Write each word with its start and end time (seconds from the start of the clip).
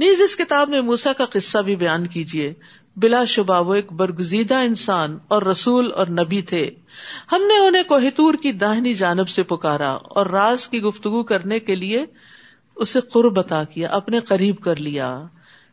نیز 0.00 0.20
اس 0.20 0.36
کتاب 0.36 0.68
میں 0.68 0.80
موسا 0.80 1.12
کا 1.12 1.24
قصہ 1.24 1.58
بھی 1.58 1.76
بیان 1.76 2.06
کیجیے 2.06 2.54
بلا 2.96 3.24
شبہ 3.24 3.68
وہ 3.68 3.74
ایک 3.74 3.92
برگزیدہ 3.92 4.54
انسان 4.54 5.18
اور 5.28 5.42
رسول 5.42 5.92
اور 5.92 6.06
نبی 6.06 6.42
تھے۔ 6.42 6.70
ہم 7.32 7.42
نے 7.42 7.58
انہیں 7.58 7.82
کوہتور 7.82 8.34
کی 8.34 8.52
داہنی 8.52 8.94
جانب 8.94 9.28
سے 9.28 9.42
پکارا 9.42 9.90
اور 9.90 10.26
راز 10.26 10.68
کی 10.68 10.82
گفتگو 10.82 11.22
کرنے 11.22 11.60
کے 11.60 11.76
لیے 11.76 12.04
اسے 12.76 13.00
قرب 13.00 13.38
عطا 13.38 13.64
کیا، 13.64 13.88
اپنے 13.90 14.20
قریب 14.20 14.60
کر 14.60 14.76
لیا۔ 14.76 15.22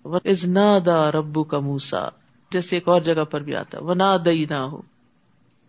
ازنا 0.05 0.79
دا 0.85 1.11
ربو 1.11 1.43
کا 1.43 1.59
موسا 1.59 2.09
جیسے 2.51 2.75
ایک 2.75 2.87
اور 2.87 3.01
جگہ 3.01 3.23
پر 3.23 3.41
بھی 3.41 3.55
آتا 3.55 3.79
وہ 3.79 3.93
نہ 3.93 4.17
دئی 4.25 4.45
نہ 4.49 4.55
ہو 4.55 4.81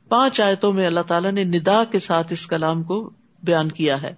پانچ 0.09 0.41
آیتوں 0.41 0.73
میں 0.73 0.87
اللہ 0.87 1.01
تعالیٰ 1.01 1.33
نے 1.33 1.45
ندا 1.45 1.85
کے 1.85 1.99
ساتھ 1.99 2.33
اس 2.33 2.47
کلام 2.47 2.83
کو 2.83 3.11
بیان 3.43 3.69
کیا 3.69 4.03
ہے۔ 4.03 4.15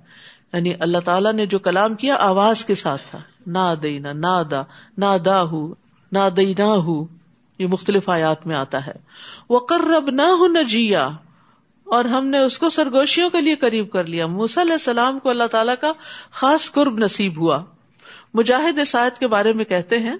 یعنی 0.52 0.72
اللہ 0.80 0.98
تعالیٰ 0.98 1.32
نے 1.32 1.46
جو 1.46 1.58
کلام 1.58 1.94
کیا، 1.94 2.14
آواز 2.14 2.64
کے 2.64 2.74
ساتھ 2.74 3.02
تھا۔ 3.10 3.18
نہ 3.46 3.74
دینا 3.82 4.12
نہ 4.12 4.42
دا 4.50 5.16
دا 5.16 5.42
ہو 5.42 5.74
نہ 6.12 6.28
ہو 6.62 7.06
یہ 7.58 7.66
مختلف 7.66 8.08
آیات 8.08 8.46
میں 8.46 8.56
آتا 8.56 8.86
ہے۔ 8.86 8.92
وہ 9.48 9.58
کرب 9.58 10.10
نہ 10.10 10.22
ہو 10.22 10.46
اور 11.84 12.04
ہم 12.04 12.26
نے 12.26 12.38
اس 12.38 12.58
کو 12.58 12.68
سرگوشیوں 12.68 13.30
کے 13.30 13.40
لیے 13.40 13.54
قریب 13.54 13.90
کر 13.90 14.04
لیا۔ 14.04 14.24
علیہ 14.24 14.72
السلام 14.72 15.18
کو 15.18 15.30
اللہ 15.30 15.46
تعالیٰ 15.50 15.74
کا 15.80 15.92
خاص 16.30 16.72
قرب 16.72 16.98
نصیب 16.98 17.40
ہوا۔ 17.40 17.64
مجاہد 18.34 18.78
آیت 18.94 19.18
کے 19.18 19.26
بارے 19.26 19.52
میں 19.52 19.64
کہتے 19.64 19.98
ہیں، 19.98 20.16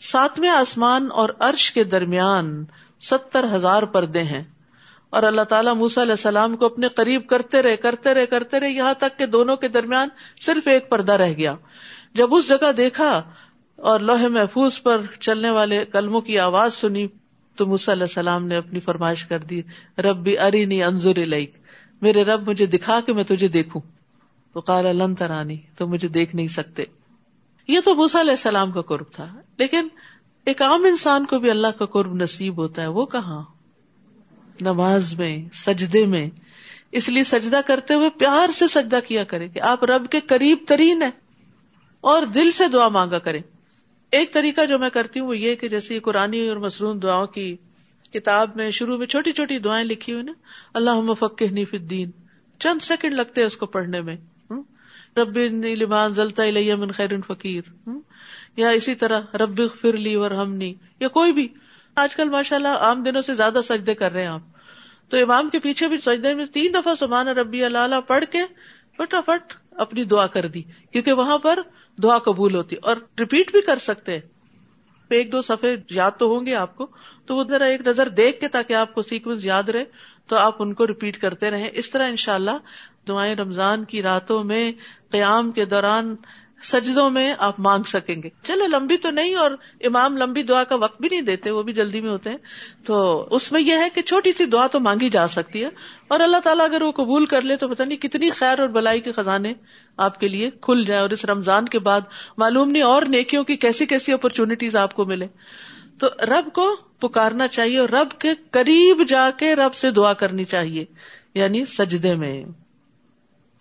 ساتویں 0.00 0.50
آسمان 0.50 1.08
اور 1.12 1.28
عرش 1.38 1.72
کے 1.72 1.84
درمیان 1.84 2.64
ستر 3.00 3.44
ہزار 3.52 3.82
پردے 3.82 4.22
ہیں۔ 4.22 4.44
اور 5.10 5.22
اللہ 5.22 5.42
تعالیٰ 5.42 5.74
موسا 5.74 6.02
علیہ 6.02 6.12
السلام 6.12 6.56
کو 6.56 6.66
اپنے 6.66 6.88
قریب 6.88 7.26
کرتے 7.26 7.62
رہے 7.62 7.76
کرتے 7.76 8.14
رہے 8.14 8.26
کرتے 8.26 8.60
رہے، 8.60 8.70
یہاں 8.70 8.94
تک 8.94 9.18
کہ 9.18 9.26
دونوں 9.26 9.56
کے 9.56 9.68
درمیان 9.68 10.08
صرف 10.40 10.68
ایک 10.68 10.90
پردہ 10.90 11.12
رہ 11.12 11.32
گیا۔ 11.32 11.54
جب 12.16 12.34
اس 12.34 12.48
جگہ 12.48 12.72
دیکھا 12.72 13.22
اور 13.76 14.00
لوہے 14.00 14.28
محفوظ 14.28 14.82
پر 14.82 15.02
چلنے 15.20 15.50
والے 15.50 15.84
کلموں 15.84 16.20
کی 16.20 16.38
آواز 16.38 16.74
سنی 16.74 17.06
تو 17.56 17.66
موسا 17.66 17.92
علیہ 17.92 18.02
السلام 18.02 18.46
نے 18.46 18.56
اپنی 18.56 18.80
فرمائش 18.80 19.24
کر 19.24 19.38
دی 19.38 19.62
رب 19.98 20.16
بھی 20.16 20.38
اری 20.38 20.64
نی 20.64 20.82
انضر 20.82 21.26
لائک 21.26 21.52
میرے 22.02 22.24
رب 22.24 22.48
مجھے 22.48 22.66
دکھا 22.66 23.00
کہ 23.06 23.12
میں 23.12 23.24
تجھے 23.24 23.48
دیکھوں۔ 23.48 23.80
تو 24.52 24.60
کالا 24.60 24.92
لن 24.92 25.14
ترانی 25.14 25.56
تو 25.76 25.86
مجھے 25.86 26.08
دیکھ 26.08 26.36
نہیں 26.36 26.48
سکتے۔ 26.48 26.84
یہ 27.68 27.80
تو 27.84 27.94
موسا 27.94 28.20
علیہ 28.20 28.30
السلام 28.30 28.72
کا 28.72 28.80
قرب 28.80 29.12
تھا، 29.12 29.40
لیکن 29.58 29.88
ایک 30.44 30.62
عام 30.62 30.84
انسان 30.84 31.24
کو 31.24 31.38
بھی 31.38 31.50
اللہ 31.50 31.66
کا 31.78 31.86
قرب 31.86 32.14
نصیب 32.14 32.56
ہوتا 32.56 32.82
ہے، 32.82 32.86
وہ 32.86 33.06
کہاں؟ 33.06 33.42
نماز 34.60 35.14
میں، 35.18 35.48
سجدے 35.52 36.06
میں۔ 36.06 36.30
اس 36.92 37.08
لیے 37.08 37.24
سجدہ 37.24 37.60
کرتے 37.66 37.94
ہوئے 37.94 38.10
پیار 38.10 38.50
سے 38.50 38.66
سجدہ 38.66 38.98
کیا 39.06 39.24
کرے 39.24 39.48
کہ 39.48 39.60
آپ 39.60 39.84
رب 39.84 40.06
کے 40.10 40.20
قریب 40.20 40.58
ترین 40.68 41.02
ہے 41.02 41.25
اور 42.06 42.22
دل 42.22 42.50
سے 42.50 42.68
دعا 42.68 42.88
مانگا 42.88 43.18
کرے 43.18 43.40
ایک 44.10 44.32
طریقہ 44.32 44.66
جو 44.66 44.78
میں 44.78 44.90
کرتی 44.90 45.20
ہوں 45.20 45.26
وہ 45.26 45.38
یہ 45.38 45.54
کہ 45.54 45.68
جیسے 45.68 46.00
قرآن 46.00 46.34
اور 46.48 46.56
مصنون 46.56 47.02
دعاؤں 47.02 47.26
کی 47.26 47.56
کتاب 48.12 48.50
میں 48.54 48.70
شروع 48.70 48.96
میں 48.96 49.06
چھوٹی 49.06 49.32
چھوٹی 49.32 49.58
دعائیں 49.58 49.84
لکھی 49.84 50.12
ہوئی 50.12 50.24
نا 50.24 50.32
اللہ 50.74 50.94
مفق 50.94 51.42
نیف 51.42 51.68
الدین۔ 51.72 52.10
چند 52.58 52.82
سیکنڈ 52.82 53.14
لگتے 53.14 53.40
ہیں 53.40 53.46
اس 53.46 53.56
کو 53.56 53.66
پڑھنے 53.66 54.00
میں۔ 54.00 54.16
رب 55.16 55.36
لبان 55.64 56.14
زلتا 56.14 56.42
من 56.78 56.90
خیر 56.90 57.20
فقیر۔ 57.26 57.88
یا 58.56 58.68
اسی 58.68 58.94
طرح، 58.94 59.20
رب 59.34 59.60
فرلی 59.80 60.14
اور 60.14 60.30
ہمنی 60.30 60.74
یا 61.00 61.08
کوئی 61.08 61.32
بھی۔ 61.32 61.48
آج 61.94 62.16
کل 62.16 62.28
ماشاء 62.28 62.56
اللہ 62.56 62.68
عام 62.68 63.02
دنوں 63.02 63.22
سے 63.22 63.34
زیادہ 63.34 63.60
سجدے 63.64 63.94
کر 63.94 64.12
رہے 64.12 64.20
ہیں 64.20 64.28
آپ۔ 64.28 64.40
تو 65.08 65.16
امام 65.16 65.48
کے 65.48 65.58
پیچھے 65.58 65.88
بھی 65.88 65.98
سجدے 65.98 66.34
میں 66.34 66.46
تین 66.46 66.74
دفعہ 66.74 66.94
سبحان 66.94 67.28
ربی 67.28 67.64
اللہ 67.64 68.00
پڑھ 68.06 68.24
کے 68.30 68.38
فٹافٹ 68.96 69.54
اپنی 69.70 70.04
دعا 70.04 70.26
کر 70.26 70.48
دی۔ 70.48 70.62
کیونکہ 70.62 71.12
وہاں 71.12 71.38
پر 71.38 71.58
دعا 72.02 72.18
قبول 72.18 72.54
ہوتی 72.54 72.76
اور 72.76 72.96
ریپیٹ 73.18 73.50
بھی 73.50 73.60
کر 73.60 73.78
سکتے 73.78 74.18
ایک 75.10 75.32
دو 75.32 75.40
صفحے 75.42 75.76
یاد 75.90 76.10
تو 76.18 76.26
ہوں 76.26 76.46
گے 76.46 76.54
آپ 76.54 76.76
کو، 76.76 76.86
تو 77.26 77.36
وہ 77.36 77.44
ذرا 77.44 77.64
ایک 77.64 77.86
نظر 77.86 78.08
دیکھ 78.08 78.40
کے 78.40 78.48
تاکہ 78.48 78.72
آپ 78.74 78.94
کو 78.94 79.02
سیکوینس 79.02 79.44
یاد 79.44 79.68
رہے، 79.68 79.84
تو 80.26 80.36
آپ 80.36 80.62
ان 80.62 80.74
کو 80.74 80.86
ریپیٹ 80.86 81.20
کرتے 81.20 81.50
رہے 81.50 81.70
اس 81.72 81.90
طرح 81.90 82.08
ان 82.08 82.16
شاء 82.16 82.34
اللہ 82.34 82.50
دعائیں 83.08 83.34
رمضان 83.34 83.84
کی 83.84 84.02
راتوں 84.02 84.44
میں 84.44 84.72
قیام 85.10 85.52
کے 85.52 85.64
دوران 85.64 86.16
سجدوں 86.62 87.10
میں 87.10 87.34
آپ 87.38 87.60
مانگ 87.60 87.82
سکیں 87.82 88.22
گے۔ 88.22 88.28
چلے 88.42 88.68
لمبی 88.68 88.96
تو 88.96 89.10
نہیں 89.10 89.34
اور 89.34 89.50
امام 89.80 90.16
لمبی 90.16 90.42
دعا 90.42 90.64
کا 90.64 90.74
وقت 90.74 91.00
بھی 91.00 91.08
نہیں 91.10 91.20
دیتے، 91.20 91.50
وہ 91.50 91.62
بھی 91.62 91.72
جلدی 91.72 92.00
میں 92.00 92.10
ہوتے 92.10 92.30
ہیں۔ 92.30 92.36
تو 92.84 93.26
اس 93.30 93.52
میں 93.52 93.60
یہ 93.60 93.76
ہے 93.76 93.88
کہ 93.94 94.02
چھوٹی 94.02 94.32
سی 94.32 94.46
دعا 94.46 94.66
تو 94.66 94.80
مانگی 94.80 95.10
جا 95.10 95.28
سکتی 95.28 95.64
ہے 95.64 95.68
اور 96.08 96.20
اللہ 96.20 96.36
تعالیٰ 96.36 96.64
اگر 96.64 96.82
وہ 96.82 96.92
قبول 96.92 97.26
کر 97.26 97.42
لے 97.42 97.56
تو 97.56 97.68
پتہ 97.68 97.82
نہیں 97.82 97.98
کتنی 97.98 98.30
خیر 98.30 98.58
اور 98.58 98.68
بلائی 98.68 99.00
کے 99.00 99.12
خزانے 99.12 99.52
آپ 99.96 100.20
کے 100.20 100.28
لیے 100.28 100.50
کھل 100.60 100.84
جائے 100.86 101.00
اور 101.00 101.10
اس 101.10 101.24
رمضان 101.24 101.64
کے 101.64 101.78
بعد 101.78 102.00
معلوم 102.38 102.70
نہیں 102.70 102.82
اور 102.82 103.02
نیکیوں 103.02 103.44
کی 103.44 103.56
کیسی 103.56 103.86
کیسی 103.86 104.12
اپرچونیٹیز 104.12 104.76
آپ 104.76 104.94
کو 104.94 105.04
ملے 105.04 105.26
تو 106.00 106.06
رب 106.06 106.52
کو 106.52 106.76
پکارنا 107.00 107.48
چاہیے 107.48 107.78
اور 107.78 107.88
رب 107.88 108.20
کے 108.20 108.28
قریب 108.50 109.08
جا 109.08 109.30
کے 109.36 109.56
رب 109.56 109.74
سے 109.74 109.90
دعا 109.90 110.12
کرنی 110.12 110.44
چاہیے 110.44 110.84
یعنی 111.34 111.64
سجدے 111.64 112.14
میں۔ 112.14 112.44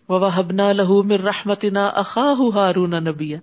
وبنا 0.10 0.72
لہو 0.72 1.04
مر 1.04 1.20
رحمتنا 1.20 1.86
اخاہ 1.86 2.42
ہارون 2.56 2.92
نبی 2.92 3.34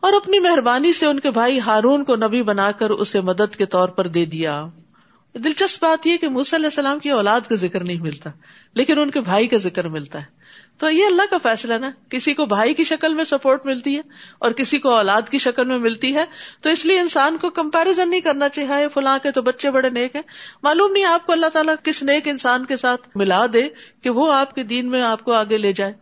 اور 0.00 0.12
اپنی 0.12 0.38
مہربانی 0.38 0.92
سے 0.92 1.06
ان 1.06 1.20
کے 1.20 1.30
بھائی 1.30 1.60
ہارون 1.60 2.04
کو 2.04 2.16
نبی 2.16 2.42
بنا 2.42 2.70
کر 2.72 2.90
اسے 2.90 3.20
مدد 3.20 3.56
کے 3.56 3.66
طور 3.66 3.88
پر 3.88 4.06
دے 4.06 4.24
دیا۔ 4.24 4.66
دلچسپ 5.34 5.82
بات 5.82 6.06
یہ 6.06 6.16
کہ 6.16 6.28
موسی 6.28 6.56
علیہ 6.56 6.66
السلام 6.66 6.98
کی 6.98 7.10
اولاد 7.10 7.40
کا 7.40 7.54
ذکر 7.54 7.84
نہیں 7.84 8.00
ملتا، 8.00 8.30
لیکن 8.74 8.98
ان 8.98 9.10
کے 9.10 9.20
بھائی 9.20 9.46
کا 9.46 9.56
ذکر 9.56 9.88
ملتا 9.88 10.18
ہے۔ 10.18 10.31
تو 10.82 10.90
یہ 10.90 11.06
اللہ 11.06 11.22
کا 11.30 11.38
فیصلہ 11.42 11.74
نا؟ 11.74 11.90
کسی 12.08 12.34
کو 12.34 12.46
بھائی 12.46 12.74
کی 12.74 12.84
شکل 12.84 13.14
میں 13.14 13.24
سپورٹ 13.24 13.66
ملتی 13.66 13.96
ہے 13.96 14.00
اور 14.38 14.52
کسی 14.52 14.78
کو 14.78 14.90
اولاد 14.90 15.22
کی 15.30 15.38
شکل 15.38 15.66
میں 15.66 15.78
ملتی 15.78 16.14
ہے، 16.14 16.24
تو 16.60 16.70
اس 16.70 16.86
لیے 16.86 17.00
انسان 17.00 17.38
کو 17.38 17.50
کمپیرزن 17.50 18.10
نہیں 18.10 18.20
کرنا 18.20 18.48
چاہیے 18.48 18.88
فلاں 18.94 19.18
کے 19.22 19.30
تو 19.30 19.42
بچے 19.42 19.70
بڑے 19.70 19.88
نیک 19.88 20.14
ہیں۔ 20.14 20.22
معلوم 20.62 20.92
نہیں 20.92 21.04
آپ 21.04 21.26
کو 21.26 21.32
اللہ 21.32 21.46
تعالیٰ 21.46 21.74
کس 21.82 22.02
نیک 22.02 22.28
انسان 22.28 22.64
کے 22.64 22.76
ساتھ 22.76 23.08
ملا 23.14 23.46
دے 23.52 23.68
کہ 24.02 24.10
وہ 24.10 24.32
آپ 24.32 24.54
کے 24.54 24.62
دین 24.62 24.90
میں 24.90 25.02
آپ 25.02 25.24
کو 25.24 25.32
آگے 25.32 25.56
لے 25.56 25.72
جائے۔ 25.72 25.92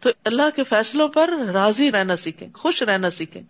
تو 0.00 0.10
اللہ 0.24 0.56
کے 0.56 0.64
فیصلوں 0.64 1.08
پر 1.08 1.28
راضی 1.52 1.92
رہنا 1.92 2.16
سیکھیں، 2.16 2.48
خوش 2.54 2.82
رہنا 2.82 3.10
سیکھیں۔ 3.10 3.42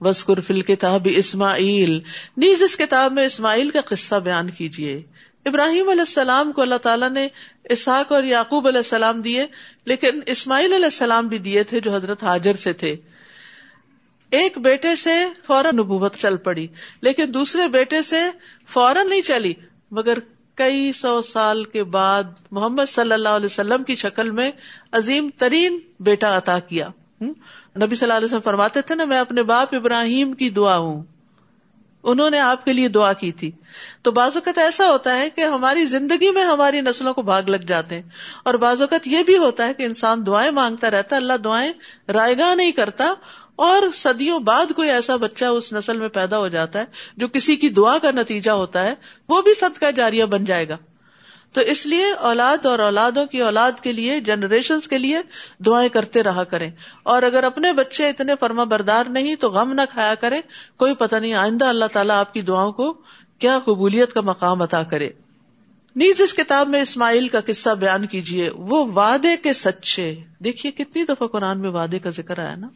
وسکر 0.00 0.40
فل 0.40 0.60
کتاب 0.60 1.08
اسماعیل، 1.16 2.00
نیز 2.36 2.62
اس 2.62 2.76
کتاب 2.76 3.12
میں 3.12 3.24
اسماعیل 3.24 3.70
کا 3.70 3.80
قصہ 3.80 4.14
بیان 4.14 4.50
کیجیے 4.50 5.02
ابراہیم 5.46 5.88
علیہ 5.88 6.00
السلام 6.00 6.52
کو 6.52 6.62
اللہ 6.62 6.78
تعالیٰ 6.82 7.10
نے 7.10 7.28
اسحاق 7.64 8.12
اور 8.12 8.22
یعقوب 8.22 8.66
علیہ 8.66 8.78
السلام 8.78 9.20
دیے، 9.20 9.46
لیکن 9.84 10.20
اسماعیل 10.26 10.72
علیہ 10.72 10.84
السلام 10.84 11.28
بھی 11.28 11.38
دیے 11.38 11.62
تھے 11.62 11.80
جو 11.80 11.94
حضرت 11.94 12.24
حاجر 12.24 12.52
سے 12.52 12.72
تھے۔ 12.72 12.96
ایک 14.30 14.58
بیٹے 14.58 14.96
سے 14.96 15.24
فوراً 15.46 15.76
نبوت 15.76 16.16
چل 16.16 16.36
پڑی، 16.36 16.66
لیکن 17.00 17.34
دوسرے 17.34 17.68
بیٹے 17.68 18.02
سے 18.02 18.22
فوراً 18.68 19.08
نہیں 19.08 19.22
چلی۔ 19.22 19.54
مگر 19.90 20.18
کئی 20.54 20.92
سو 20.92 21.22
سال 21.22 21.64
کے 21.64 21.84
بعد 21.84 22.22
محمد 22.50 22.88
صلی 22.88 23.12
اللہ 23.12 23.28
علیہ 23.28 23.46
وسلم 23.46 23.82
کی 23.82 23.94
شکل 23.94 24.30
میں 24.30 24.50
عظیم 24.92 25.28
ترین 25.38 25.78
بیٹا 26.00 26.36
عطا 26.36 26.58
کیا۔ 26.58 26.88
نبی 27.20 27.96
صلی 27.96 28.06
اللہ 28.06 28.14
علیہ 28.14 28.24
وسلم 28.24 28.40
فرماتے 28.40 28.80
تھے 28.80 28.94
نا، 28.94 29.04
میں 29.04 29.18
اپنے 29.18 29.42
باپ 29.42 29.74
ابراہیم 29.74 30.32
کی 30.32 30.50
دعا 30.50 30.76
ہوں۔ 30.76 31.02
انہوں 32.02 32.30
نے 32.30 32.38
آپ 32.38 32.64
کے 32.64 32.72
لیے 32.72 32.88
دعا 32.88 33.12
کی 33.12 33.32
تھی۔ 33.32 33.50
تو 34.02 34.10
بعض 34.10 34.36
اوقات 34.36 34.58
ایسا 34.58 34.90
ہوتا 34.90 35.16
ہے 35.16 35.30
کہ 35.30 35.40
ہماری 35.40 35.84
زندگی 35.84 36.30
میں 36.30 36.44
ہماری 36.44 36.80
نسلوں 36.80 37.14
کو 37.14 37.22
بھاگ 37.22 37.42
لگ 37.42 37.56
جاتے 37.56 37.94
ہیں 37.94 38.02
اور 38.44 38.54
بعض 38.54 38.80
اوقات 38.80 39.06
یہ 39.06 39.22
بھی 39.22 39.36
ہوتا 39.36 39.66
ہے 39.66 39.74
کہ 39.74 39.82
انسان 39.82 40.26
دعائیں 40.26 40.50
مانگتا 40.50 40.90
رہتا 40.90 41.16
اللہ 41.16 41.32
دعائیں 41.44 41.72
رائے 42.12 42.38
گاہ 42.38 42.54
نہیں 42.54 42.72
کرتا 42.72 43.14
اور 43.56 43.90
صدیوں 43.94 44.40
بعد 44.40 44.66
کوئی 44.76 44.90
ایسا 44.90 45.16
بچہ 45.16 45.44
اس 45.44 45.72
نسل 45.72 45.98
میں 45.98 46.08
پیدا 46.08 46.38
ہو 46.38 46.48
جاتا 46.48 46.78
ہے 46.78 46.84
جو 47.16 47.28
کسی 47.28 47.56
کی 47.56 47.68
دعا 47.68 47.98
کا 47.98 48.10
نتیجہ 48.10 48.50
ہوتا 48.50 48.84
ہے، 48.84 48.94
وہ 49.28 49.42
بھی 49.42 49.54
صدقہ 49.54 49.80
کا 49.80 49.90
جاریہ 49.90 50.24
بن 50.24 50.44
جائے 50.44 50.68
گا۔ 50.68 50.76
تو 51.56 51.62
اس 51.62 51.86
لیے 51.86 52.12
اولاد 52.12 52.66
اور 52.66 52.78
اولادوں 52.78 53.26
کی 53.26 53.42
اولاد 53.42 53.72
کے 53.82 53.92
لیے 53.92 54.20
جنریشن 54.20 54.80
کے 54.80 54.98
لیے 54.98 55.18
دعائیں 55.58 55.88
کرتے 55.88 56.22
رہا 56.22 56.44
کریں۔ 56.44 56.70
اور 57.02 57.22
اگر 57.22 57.44
اپنے 57.44 57.72
بچے 57.72 58.08
اتنے 58.08 58.32
فرما 58.40 58.64
بردار 58.64 59.06
نہیں 59.06 59.34
تو 59.34 59.50
غم 59.50 59.72
نہ 59.72 59.80
کھایا 59.90 60.14
کرے 60.14 60.40
کوئی 60.76 60.94
پتہ 60.94 61.16
نہیں 61.16 61.34
آئندہ 61.34 61.64
اللہ 61.64 61.84
تعالیٰ 61.92 62.16
آپ 62.16 62.34
کی 62.34 62.40
دعاؤں 62.40 62.72
کو 62.72 62.92
کیا 63.38 63.58
قبولیت 63.64 64.12
کا 64.12 64.20
مقام 64.20 64.62
عطا 64.62 64.82
کرے۔ 64.82 65.10
نیز 65.96 66.20
اس 66.20 66.34
کتاب 66.34 66.68
میں 66.68 66.80
اسماعیل 66.80 67.28
کا 67.28 67.40
قصہ 67.46 67.70
بیان 67.70 68.06
کیجیے 68.06 68.50
وہ 68.50 68.92
وعدے 68.92 69.36
کے 69.36 69.52
سچے۔ 69.52 70.14
دیکھیے 70.44 70.72
کتنی 70.72 71.04
دفعہ 71.04 71.26
قرآن 71.26 71.60
میں 71.60 71.70
وعدے 71.70 71.98
کا 71.98 72.10
ذکر 72.10 72.38
آیا 72.38 72.54
نا۔ 72.54 72.68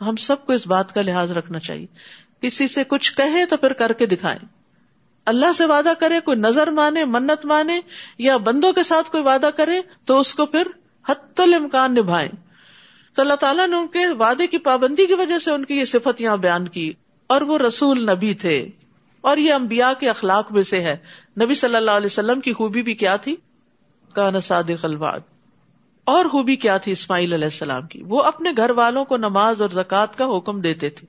ہم 0.00 0.16
سب 0.16 0.46
کو 0.46 0.52
اس 0.52 0.66
بات 0.66 0.94
کا 0.94 1.00
لحاظ 1.00 1.32
رکھنا 1.32 1.58
چاہیے۔ 1.58 1.86
کسی 2.40 2.68
سے 2.68 2.84
کچھ 2.84 3.16
کہے 3.16 3.46
تو 3.46 3.56
پھر 3.56 3.72
کر 3.72 3.92
کے 3.92 4.06
دکھائیں۔ 4.06 4.57
اللہ 5.28 5.52
سے 5.52 5.64
وعدہ 5.64 5.92
کرے، 6.00 6.20
کوئی 6.20 6.36
نظر 6.36 6.66
مانے، 6.66 7.04
منت 7.04 7.44
مانے 7.44 7.80
یا 8.18 8.36
بندوں 8.36 8.72
کے 8.72 8.82
ساتھ 8.82 9.10
کوئی 9.10 9.22
وعدہ 9.22 9.50
کرے 9.56 9.80
تو 10.04 10.20
اس 10.20 10.34
کو 10.34 10.46
پھر 10.46 10.66
حت 11.08 11.40
الامکان 11.40 11.94
نبھائے 11.94 12.28
تو 13.14 13.22
اللہ 13.22 13.34
تعالیٰ 13.34 13.68
نے 13.68 13.76
ان 13.76 13.86
کے 13.86 14.08
وعدے 14.08 14.46
کی 14.46 14.58
پابندی 14.58 15.06
کی 15.06 15.14
وجہ 15.14 15.38
سے 15.38 15.50
ان 15.50 15.64
کی 15.64 15.74
یہ 15.74 15.84
صفت 15.84 16.20
یہاں 16.20 16.36
بیان 16.36 16.68
کی 16.68 16.92
اور 17.26 17.40
وہ 17.40 17.58
رسول 17.58 18.10
نبی 18.10 18.34
تھے۔ 18.34 18.68
اور 19.20 19.36
یہ 19.36 19.54
امبیا 19.54 19.92
کے 20.00 20.10
اخلاق 20.10 20.52
میں 20.52 20.62
سے 20.62 20.80
ہے۔ 20.82 20.96
نبی 21.40 21.54
صلی 21.54 21.76
اللہ 21.76 21.90
علیہ 21.90 22.06
وسلم 22.06 22.40
کی 22.40 22.52
خوبی 22.52 22.82
بھی 22.82 22.94
کیا 22.94 23.16
تھی؟ 23.16 23.36
کا 24.14 24.30
نساد 24.30 24.62
الواد 24.82 25.20
اور 26.04 26.24
خوبی 26.24 26.56
کیا 26.56 26.76
تھی 26.76 26.92
اسماعیل 26.92 27.32
علیہ 27.32 27.44
السلام 27.44 27.86
کی؟ 27.86 28.02
وہ 28.02 28.22
اپنے 28.22 28.50
گھر 28.56 28.70
والوں 28.70 29.04
کو 29.04 29.16
نماز 29.16 29.62
اور 29.62 29.70
زکوٰۃ 29.70 30.06
کا 30.16 30.24
حکم 30.36 30.60
دیتے 30.60 30.90
تھے۔ 30.90 31.06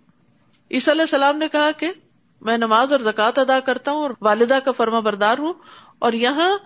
عیسی 0.72 0.92
علیہ 0.92 1.02
السلام 1.02 1.38
نے 1.38 1.48
کہا 1.48 1.72
کہ 1.78 1.92
میں 2.42 2.58
نماز 2.58 2.92
اور 2.92 3.00
زکوٰۃ 3.00 3.32
ادا 3.36 3.60
کرتا 3.60 3.92
ہوں 3.92 4.02
اور 4.02 4.12
والدہ 4.22 4.60
کا 4.66 4.72
فرما 4.72 5.00
بردار 5.00 5.38
ہوں 5.38 5.54
اور 6.00 6.14
یہاں 6.14 6.58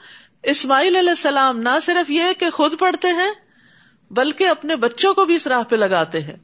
اسماعیل 0.43 0.95
علیہ 0.95 1.09
السلام 1.09 1.61
نہ 1.61 1.79
صرف 1.83 2.11
یہ 2.11 2.23
کہ 2.39 2.49
خود 2.49 2.79
پڑھتے 2.79 3.07
ہیں 3.07 3.31
بلکہ 4.11 4.47
اپنے 4.47 4.75
بچوں 4.75 5.13
کو 5.13 5.25
بھی 5.25 5.35
اس 5.35 5.47
راہ 5.47 5.63
پہ 5.63 5.75
لگاتے 5.75 6.21
ہیں 6.21 6.35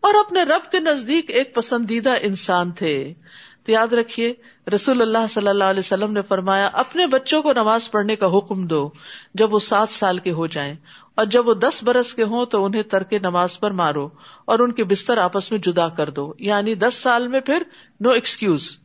اور 0.00 0.14
اپنے 0.14 0.42
رب 0.42 0.70
کے 0.72 0.80
نزدیک 0.80 1.30
ایک 1.30 1.54
پسندیدہ 1.54 2.14
انسان 2.20 2.72
تھے۔ 2.72 3.14
تو 3.66 3.72
یاد 3.72 3.92
رکھیے، 3.92 4.32
رسول 4.74 5.02
اللہ 5.02 5.26
صلی 5.30 5.48
اللہ 5.48 5.64
علیہ 5.64 5.80
وسلم 5.80 6.12
نے 6.12 6.22
فرمایا، 6.22 6.70
اپنے 6.72 7.06
بچوں 7.06 7.42
کو 7.42 7.52
نماز 7.52 7.90
پڑھنے 7.90 8.16
کا 8.16 8.26
حکم 8.26 8.66
دو 8.66 8.90
جب 9.34 9.54
وہ 9.54 9.58
سات 9.58 9.88
سال 9.88 10.18
کے 10.18 10.30
ہو 10.30 10.46
جائیں 10.46 10.74
اور 11.14 11.24
جب 11.24 11.48
وہ 11.48 11.54
دس 11.54 11.82
برس 11.82 12.14
کے 12.14 12.22
ہوں 12.22 12.46
تو 12.46 12.64
انہیں 12.64 12.82
ترک 12.82 13.12
نماز 13.12 13.60
پر 13.60 13.70
مارو 13.70 14.08
اور 14.44 14.58
ان 14.58 14.72
کے 14.72 14.84
بستر 14.84 15.18
آپس 15.18 15.50
میں 15.50 15.58
جدا 15.58 15.88
کر 15.88 16.10
دو۔ 16.10 16.32
یعنی 16.38 16.74
دس 16.74 16.94
سال 16.94 17.28
میں 17.28 17.40
پھر 17.40 17.62
نو 18.00 18.10
ایکسکیوز 18.10 18.76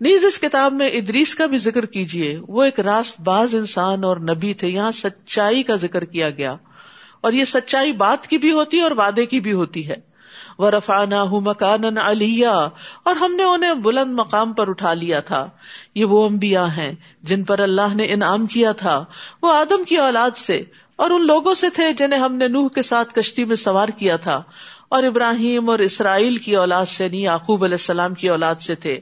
نیز 0.00 0.24
اس 0.24 0.38
کتاب 0.38 0.72
میں 0.72 0.88
ادریس 0.88 1.34
کا 1.34 1.46
بھی 1.46 1.58
ذکر 1.58 1.86
کیجیے 1.86 2.40
وہ 2.48 2.62
ایک 2.62 2.80
راست 2.80 3.20
باز 3.20 3.54
انسان 3.54 4.04
اور 4.04 4.16
نبی 4.16 4.54
تھے۔ 4.54 4.68
یہاں 4.68 4.92
سچائی 4.92 5.62
کا 5.62 5.74
ذکر 5.74 6.04
کیا 6.04 6.30
گیا۔ 6.30 6.56
اور 7.20 7.32
یہ 7.32 7.44
سچائی 7.44 7.92
بات 7.92 8.26
کی 8.26 8.38
بھی 8.38 8.52
ہوتی 8.52 8.76
ہے 8.76 8.82
اور 8.82 8.90
وعدے 8.90 9.26
کی 9.26 9.40
بھی 9.40 9.52
ہوتی 9.52 9.88
ہے۔ 9.88 10.11
وہ 10.62 10.70
رفانہ 10.70 11.24
مکان 11.24 11.98
علیہ 11.98 12.46
اور 13.02 13.16
ہم 13.16 13.34
نے 13.34 13.42
انہیں 13.42 13.74
بلند 13.74 14.14
مقام 14.14 14.52
پر 14.52 14.68
اٹھا 14.68 14.94
لیا 14.94 15.20
تھا۔ 15.20 15.48
یہ 15.94 16.04
وہ 16.04 16.26
انبیاء 16.26 16.66
ہیں 16.66 16.92
جن 17.22 17.44
پر 17.44 17.58
اللہ 17.58 17.94
نے 17.94 18.04
انعام 18.04 18.46
کیا 18.46 18.72
تھا۔ 18.72 19.04
وہ 19.42 19.52
آدم 19.52 19.84
کی 19.84 19.96
اولاد 19.96 20.36
سے 20.36 20.62
اور 20.96 21.10
ان 21.10 21.26
لوگوں 21.26 21.54
سے 21.54 21.70
تھے 21.70 21.92
جنہیں 21.92 22.20
ہم 22.20 22.34
نے 22.34 22.48
نوح 22.48 22.68
کے 22.68 22.82
ساتھ 22.82 23.14
کشتی 23.14 23.44
میں 23.44 23.56
سوار 23.56 23.88
کیا 23.88 24.16
تھا۔ 24.16 24.42
اور 24.88 25.02
ابراہیم 25.02 25.70
اور 25.70 25.78
اسرائیل 25.78 26.36
کی 26.36 26.56
اولاد 26.56 26.86
سے 26.86 27.08
نہیں 27.08 27.20
یعقوب 27.20 27.64
علیہ 27.64 27.74
السلام 27.74 28.14
کی 28.14 28.28
اولاد 28.28 28.54
سے 28.54 28.74
تھے۔ 28.74 29.00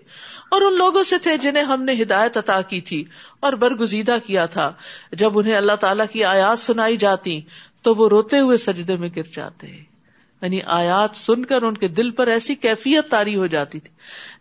اور 0.51 0.61
ان 0.61 0.79
لوگوں 0.79 1.03
سے 1.03 1.19
تھے 1.19 1.37
جنہیں 1.37 1.65
ہم 1.65 1.83
نے 1.83 2.03
ہدایت 2.03 2.37
عطا 2.37 2.61
کی 2.61 2.81
تھی 2.81 3.05
اور 3.41 3.53
برگزیدہ 3.53 4.17
کیا 4.27 4.47
تھا۔ 4.47 4.73
جب 5.13 5.39
انہیں 5.39 5.57
اللہ 5.57 5.73
تعالیٰ 5.73 6.07
کی 6.13 6.25
آیات 6.25 6.59
سنائی 6.59 6.97
جاتی 6.97 7.41
تو 7.83 7.95
وہ 7.95 8.09
روتے 8.09 8.39
ہوئے 8.39 8.57
سجدے 8.57 8.97
میں 8.97 9.09
گر 9.17 9.23
جاتے۔ 9.35 9.90
یعنی 10.43 10.61
آیات 10.63 11.17
سن 11.17 11.45
کر 11.45 11.63
ان 11.63 11.77
کے 11.77 11.89
دل 11.89 12.11
پر 12.11 12.27
ایسی 12.27 12.55
کیفیت 12.55 13.11
تاری 13.11 13.37
ہو 13.37 13.47
جاتی 13.47 13.81
تھی۔ 13.81 13.91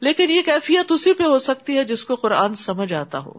لیکن 0.01 0.29
یہ 0.29 0.41
کیفیت 0.41 0.91
اسی 0.91 1.13
پہ 1.13 1.23
ہو 1.23 1.39
سکتی 1.39 1.77
ہے 1.77 1.83
جس 1.83 2.05
کو 2.05 2.15
قرآن 2.15 2.55
سمجھ 2.55 2.93
آتا 2.93 3.19
ہو۔ 3.19 3.33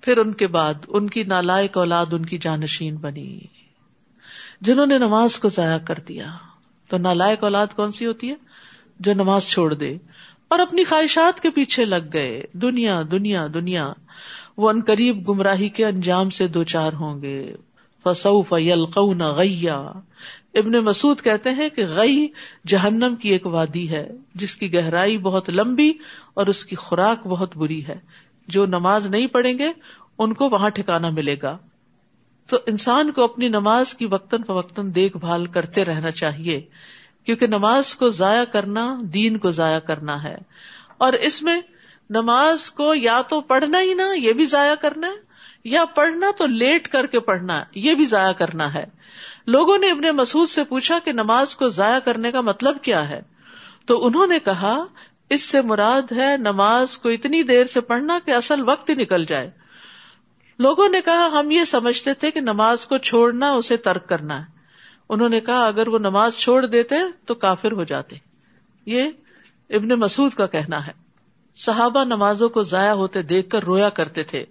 پھر 0.00 0.16
ان 0.16 0.32
کے 0.32 0.46
بعد 0.46 0.74
ان 0.88 1.10
کی 1.10 1.24
نالائق 1.24 1.78
اولاد 1.78 2.06
ان 2.12 2.26
کی 2.26 2.38
جانشین 2.38 2.96
بنی۔ 2.96 3.40
جنہوں 4.60 4.86
نے 4.86 4.98
نماز 4.98 5.38
کو 5.38 5.48
ضائع 5.48 5.78
کر 5.78 5.98
دیا۔ 6.08 6.26
تو 6.88 6.96
نالائق 6.98 7.44
اولاد 7.44 7.66
کون 7.76 7.92
سی 7.92 8.06
ہوتی 8.06 8.30
ہے؟ 8.30 8.34
جو 9.00 9.12
نماز 9.12 9.42
چھوڑ 9.42 9.74
دے 9.74 9.96
اور 10.48 10.58
اپنی 10.58 10.84
خواہشات 10.84 11.40
کے 11.40 11.50
پیچھے 11.50 11.84
لگ 11.84 12.12
گئے۔ 12.12 12.42
دنیا 12.52 13.02
دنیا 13.10 13.46
دنیا۔ 13.54 13.92
وہ 14.56 14.70
ان 14.70 14.80
قریب 14.86 15.28
گمراہی 15.28 15.68
کے 15.68 15.86
انجام 15.86 16.30
سے 16.30 16.48
دو 16.48 16.64
چار 16.64 16.92
ہوں 16.92 17.22
گے۔ 17.22 17.56
فصوف 18.04 18.52
یلقون 18.52 19.22
غیا۔ 19.22 19.92
ابن 20.54 20.72
مسعود 20.72 21.20
کہتے 21.20 21.50
ہیں 21.50 21.68
کہ 21.68 21.86
غی 21.86 22.26
جہنم 22.66 23.16
کی 23.16 23.28
ایک 23.28 23.46
وادی 23.46 23.88
ہے، 23.88 24.10
جس 24.34 24.56
کی 24.56 24.74
گہرائی 24.74 25.18
بہت 25.18 25.50
لمبی 25.50 25.92
اور 26.34 26.46
اس 26.46 26.64
کی 26.64 26.76
خوراک 26.76 27.26
بہت 27.26 27.56
بری 27.56 27.86
ہے۔ 27.86 27.98
جو 28.48 28.66
نماز 28.66 29.06
نہیں 29.06 29.26
پڑھیں 29.26 29.58
گے، 29.58 29.72
ان 30.18 30.34
کو 30.34 30.48
وہاں 30.52 30.70
ٹھکانا 30.70 31.10
ملے 31.10 31.36
گا۔ 31.42 31.58
تو 32.46 32.58
انسان 32.66 33.12
کو 33.12 33.24
اپنی 33.24 33.48
نماز 33.48 33.94
کی 33.94 34.06
وقتاً 34.06 34.42
فوقتاً 34.42 34.94
دیکھ 34.94 35.16
بھال 35.16 35.46
کرتے 35.46 35.84
رہنا 35.84 36.10
چاہیے، 36.10 36.60
کیونکہ 37.24 37.46
نماز 37.46 37.94
کو 37.94 38.08
ضائع 38.08 38.44
کرنا، 38.44 38.98
دین 39.00 39.38
کو 39.38 39.50
ضائع 39.50 39.78
کرنا 39.78 40.22
ہے۔ 40.22 40.36
اور 40.98 41.12
اس 41.12 41.42
میں 41.42 41.60
نماز 42.10 42.70
کو 42.70 42.94
یا 42.94 43.20
تو 43.28 43.40
پڑھنا 43.40 43.80
ہی 43.80 43.94
نہ، 43.94 44.18
یہ 44.18 44.32
بھی 44.32 44.44
ضائع 44.44 44.74
کرنا 44.74 45.06
ہے، 45.06 45.32
یا 45.64 45.84
پڑھنا 45.84 46.30
تو 46.38 46.46
لیٹ 46.46 46.88
کر 46.88 47.06
کے 47.06 47.20
پڑھنا، 47.20 47.64
یہ 47.74 47.94
بھی 47.94 48.04
ضائع 48.04 48.32
کرنا 48.32 48.74
ہے۔ 48.74 48.84
لوگوں 49.46 49.78
نے 49.78 49.90
ابن 49.90 50.16
مسعود 50.16 50.48
سے 50.48 50.64
پوچھا 50.64 50.98
کہ 51.04 51.12
نماز 51.12 51.56
کو 51.56 51.68
ضائع 51.68 51.98
کرنے 51.98 52.32
کا 52.32 52.40
مطلب 52.40 52.82
کیا 52.82 53.08
ہے؟ 53.08 53.22
تو 53.86 54.06
انہوں 54.06 54.26
نے 54.26 54.38
کہا، 54.38 54.84
اس 55.30 55.42
سے 55.42 55.62
مراد 55.62 56.12
ہے 56.12 56.36
نماز 56.36 56.98
کو 56.98 57.08
اتنی 57.08 57.42
دیر 57.42 57.66
سے 57.66 57.80
پڑھنا 57.80 58.18
کہ 58.24 58.30
اصل 58.30 58.68
وقت 58.68 58.90
ہی 58.90 58.94
نکل 58.94 59.24
جائے۔ 59.24 59.50
لوگوں 60.58 60.88
نے 60.88 61.00
کہا، 61.00 61.28
ہم 61.32 61.50
یہ 61.50 61.64
سمجھتے 61.64 62.14
تھے 62.14 62.30
کہ 62.30 62.40
نماز 62.40 62.86
کو 62.86 62.98
چھوڑنا، 62.98 63.52
اسے 63.52 63.76
ترک 63.76 64.08
کرنا 64.08 64.40
ہے۔ 64.40 64.44
انہوں 65.08 65.28
نے 65.28 65.40
کہا، 65.40 65.66
اگر 65.66 65.88
وہ 65.88 65.98
نماز 65.98 66.34
چھوڑ 66.34 66.66
دیتے 66.66 66.94
تو 67.26 67.34
کافر 67.34 67.72
ہو 67.72 67.84
جاتے۔ 67.84 68.16
یہ 68.86 69.10
ابن 69.70 69.88
مسعود 69.88 70.34
کا 70.34 70.46
کہنا 70.46 70.86
ہے۔ 70.86 70.92
صحابہ 71.56 72.04
نمازوں 72.04 72.48
کو 72.48 72.62
ضائع 72.62 72.92
ہوتے 72.92 73.22
دیکھ 73.22 73.50
کر 73.50 73.64
رویا 73.64 73.88
کرتے 73.88 74.22
تھے۔ 74.22 74.44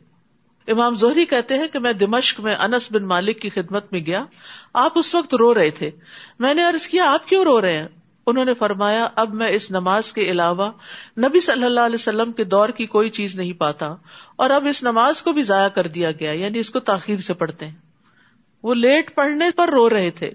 امام 0.68 0.96
زہری 0.96 1.26
کہتے 1.26 1.58
ہیں 1.58 1.68
کہ 1.68 1.80
میں 1.80 1.94
دمشق 1.94 2.40
میں 2.40 2.56
انس 2.56 2.92
بن 2.92 3.04
مالک 3.04 3.42
کی 3.42 3.50
خدمت 3.50 3.92
میں 3.92 4.00
گیا۔ 4.00 4.26
آپ 4.74 4.92
اس 4.96 5.16
وقت 5.16 5.36
رو 5.36 5.54
رہے 5.54 5.70
تھے۔ 5.70 5.92
میں 6.40 6.54
نے 6.54 6.64
عرض 6.64 6.88
کیا، 6.88 7.14
آپ 7.14 7.28
کیوں 7.28 7.44
رو 7.44 7.62
رہے 7.62 7.78
ہیں؟ 7.78 7.88
انہوں 8.28 8.46
نے 8.46 8.54
فرمایا، 8.54 9.08
اب 9.16 9.34
میں 9.34 9.48
اس 9.48 9.72
نماز 9.72 10.14
کے 10.14 10.22
علاوہ 10.22 10.72
نبی 11.18 11.40
صلی 11.40 11.64
اللہ 11.64 11.80
علیہ 11.80 11.96
وسلم 11.96 12.32
کے 12.32 12.44
دور 12.44 12.70
کی 12.70 12.86
کوئی 12.86 13.10
چیز 13.10 13.36
نہیں 13.36 13.54
پاتا 13.54 13.96
اور 14.36 14.50
اب 14.50 14.68
اس 14.68 14.84
نماز 14.84 15.22
کو 15.22 15.32
بھی 15.32 15.44
ضائع 15.44 15.68
کر 15.68 15.88
دیا 15.88 16.12
گیا 16.12 16.32
یعنی 16.32 16.60
اس 16.60 16.70
کو 16.70 16.80
تاخیر 16.80 17.20
سے 17.20 17.34
پڑھتے 17.34 17.68
ہیں۔ 17.68 17.76
وہ 18.64 18.74
لیٹ 18.74 19.16
پڑھنے 19.16 19.46
پر 19.56 19.70
رو 19.70 19.90
رہے 19.90 20.12
تھے۔ 20.12 20.32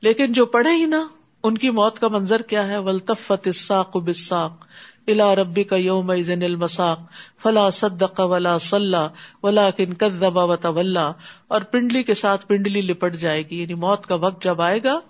لیکن 0.00 0.32
جو 0.32 0.46
پڑھے 0.46 0.70
ہی 0.70 0.86
نا 0.86 1.06
ان 1.42 1.58
کی 1.58 1.70
موت 1.70 1.98
کا 1.98 2.08
منظر 2.08 2.42
کیا 2.42 2.68
ہے؟ 2.68 2.78
ولطفت 2.78 3.46
الساق 3.46 3.96
بساق 3.96 4.64
الا 5.06 5.34
ربی 5.34 5.64
کا 5.64 5.76
یوم 5.76 6.10
المساق، 6.10 7.00
فلا 7.42 7.70
صدق 7.70 8.20
ولا 8.20 8.58
صلى، 8.58 8.98
ولكن 9.42 9.94
كذب 9.94 10.36
وتولى۔ 10.36 11.04
اور 11.48 11.60
پنڈلی 11.60 12.02
کے 12.02 12.14
ساتھ 12.14 12.46
پنڈلی 12.46 12.80
لپٹ 12.80 13.16
جائے 13.16 13.42
گی 13.42 13.62
یعنی 13.62 13.74
موت 13.74 14.06
کا 14.06 14.14
وقت 14.14 14.44
جب 14.44 14.60
آئے 14.60 14.82
گا، 14.84 15.00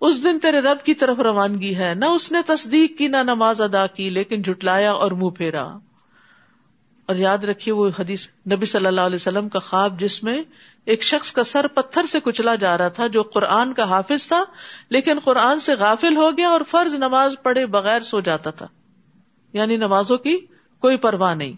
اس 0.00 0.24
دن 0.24 0.38
تیرے 0.38 0.60
رب 0.60 0.84
کی 0.84 0.94
طرف 0.94 1.18
روانگی 1.18 1.76
ہے۔ 1.76 1.94
نہ 1.94 2.04
اس 2.04 2.32
نے 2.32 2.38
تصدیق 2.46 2.98
کی، 2.98 3.08
نہ 3.08 3.16
نماز 3.16 3.60
ادا 3.60 3.86
کی، 3.86 4.10
لیکن 4.10 4.42
جھٹلایا 4.42 4.92
اور 4.92 5.10
منہ 5.10 5.30
پھیرا۔ 5.30 5.64
اور 7.06 7.16
یاد 7.16 7.38
رکھیے 7.38 7.74
وہ 7.74 7.90
حدیث 7.98 8.26
نبی 8.52 8.66
صلی 8.66 8.86
اللہ 8.86 9.00
علیہ 9.00 9.16
وسلم 9.16 9.48
کا 9.48 9.58
خواب، 9.58 10.00
جس 10.00 10.22
میں 10.22 10.42
ایک 10.84 11.02
شخص 11.02 11.32
کا 11.32 11.44
سر 11.44 11.66
پتھر 11.66 12.06
سے 12.06 12.18
کچلا 12.24 12.54
جا 12.54 12.78
رہا 12.78 12.88
تھا، 12.88 13.06
جو 13.06 13.22
قرآن 13.22 13.72
کا 13.72 13.84
حافظ 13.84 14.28
تھا، 14.28 14.44
لیکن 14.88 15.18
قرآن 15.24 15.60
سے 15.60 15.74
غافل 15.74 16.16
ہو 16.16 16.30
گیا 16.38 16.48
اور 16.48 16.60
فرض 16.70 16.94
نماز 16.94 17.34
پڑھے 17.42 17.66
بغیر 17.66 18.00
سو 18.00 18.20
جاتا 18.20 18.50
تھا۔ 18.50 18.66
یعنی 19.54 19.76
نمازوں 19.76 20.18
کی 20.18 20.36
کوئی 20.82 20.96
پرواہ 20.96 21.34
نہیں۔ 21.34 21.52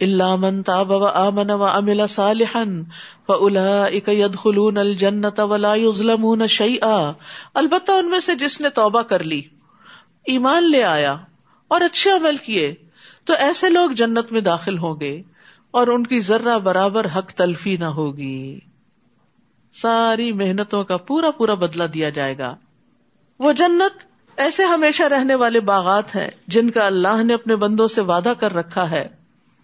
اللہ 0.00 0.36
من 0.36 0.62
تاب 0.62 0.90
و 0.90 1.04
آمن 1.04 1.50
و 1.50 1.64
امل 1.64 2.06
صالحن 2.06 2.82
فلون 3.26 4.78
الجنت 4.78 5.40
ولا 5.40 5.74
يظلمون 5.74 6.46
شيئا 6.46 7.12
البتہ 7.54 7.92
ان 7.92 8.10
میں 8.10 8.18
سے 8.18 8.34
جس 8.34 8.60
نے 8.60 8.68
توبہ 8.68 9.02
کر 9.02 9.22
لی، 9.22 9.42
ایمان 10.26 10.70
لے 10.70 10.82
آیا 10.84 11.16
اور 11.68 11.80
اچھے 11.80 12.10
عمل 12.10 12.36
کیے، 12.36 12.74
تو 13.24 13.32
ایسے 13.32 13.68
لوگ 13.68 13.90
جنت 13.90 14.32
میں 14.32 14.40
داخل 14.40 14.78
ہوں 14.78 15.00
گے 15.00 15.22
اور 15.70 15.86
ان 15.86 16.06
کی 16.06 16.20
ذرہ 16.20 16.58
برابر 16.58 17.06
حق 17.16 17.30
تلفی 17.30 17.76
نہ 17.76 17.84
ہوگی۔ 17.84 18.60
ساری 19.74 20.32
محنتوں 20.32 20.84
کا 20.84 20.96
پورا 20.96 21.30
پورا 21.30 21.54
بدلہ 21.54 21.84
دیا 21.84 22.08
جائے 22.08 22.38
گا۔ 22.38 22.54
وہ 23.38 23.52
جنت 23.52 24.09
ایسے 24.40 24.64
ہمیشہ 24.64 25.02
رہنے 25.02 25.34
والے 25.34 25.60
باغات 25.60 26.16
ہیں 26.16 26.28
جن 26.46 26.70
کا 26.70 26.86
اللہ 26.86 27.22
نے 27.22 27.34
اپنے 27.34 27.56
بندوں 27.56 27.86
سے 27.86 28.00
وعدہ 28.00 28.32
کر 28.40 28.54
رکھا 28.54 28.90
ہے 28.90 29.08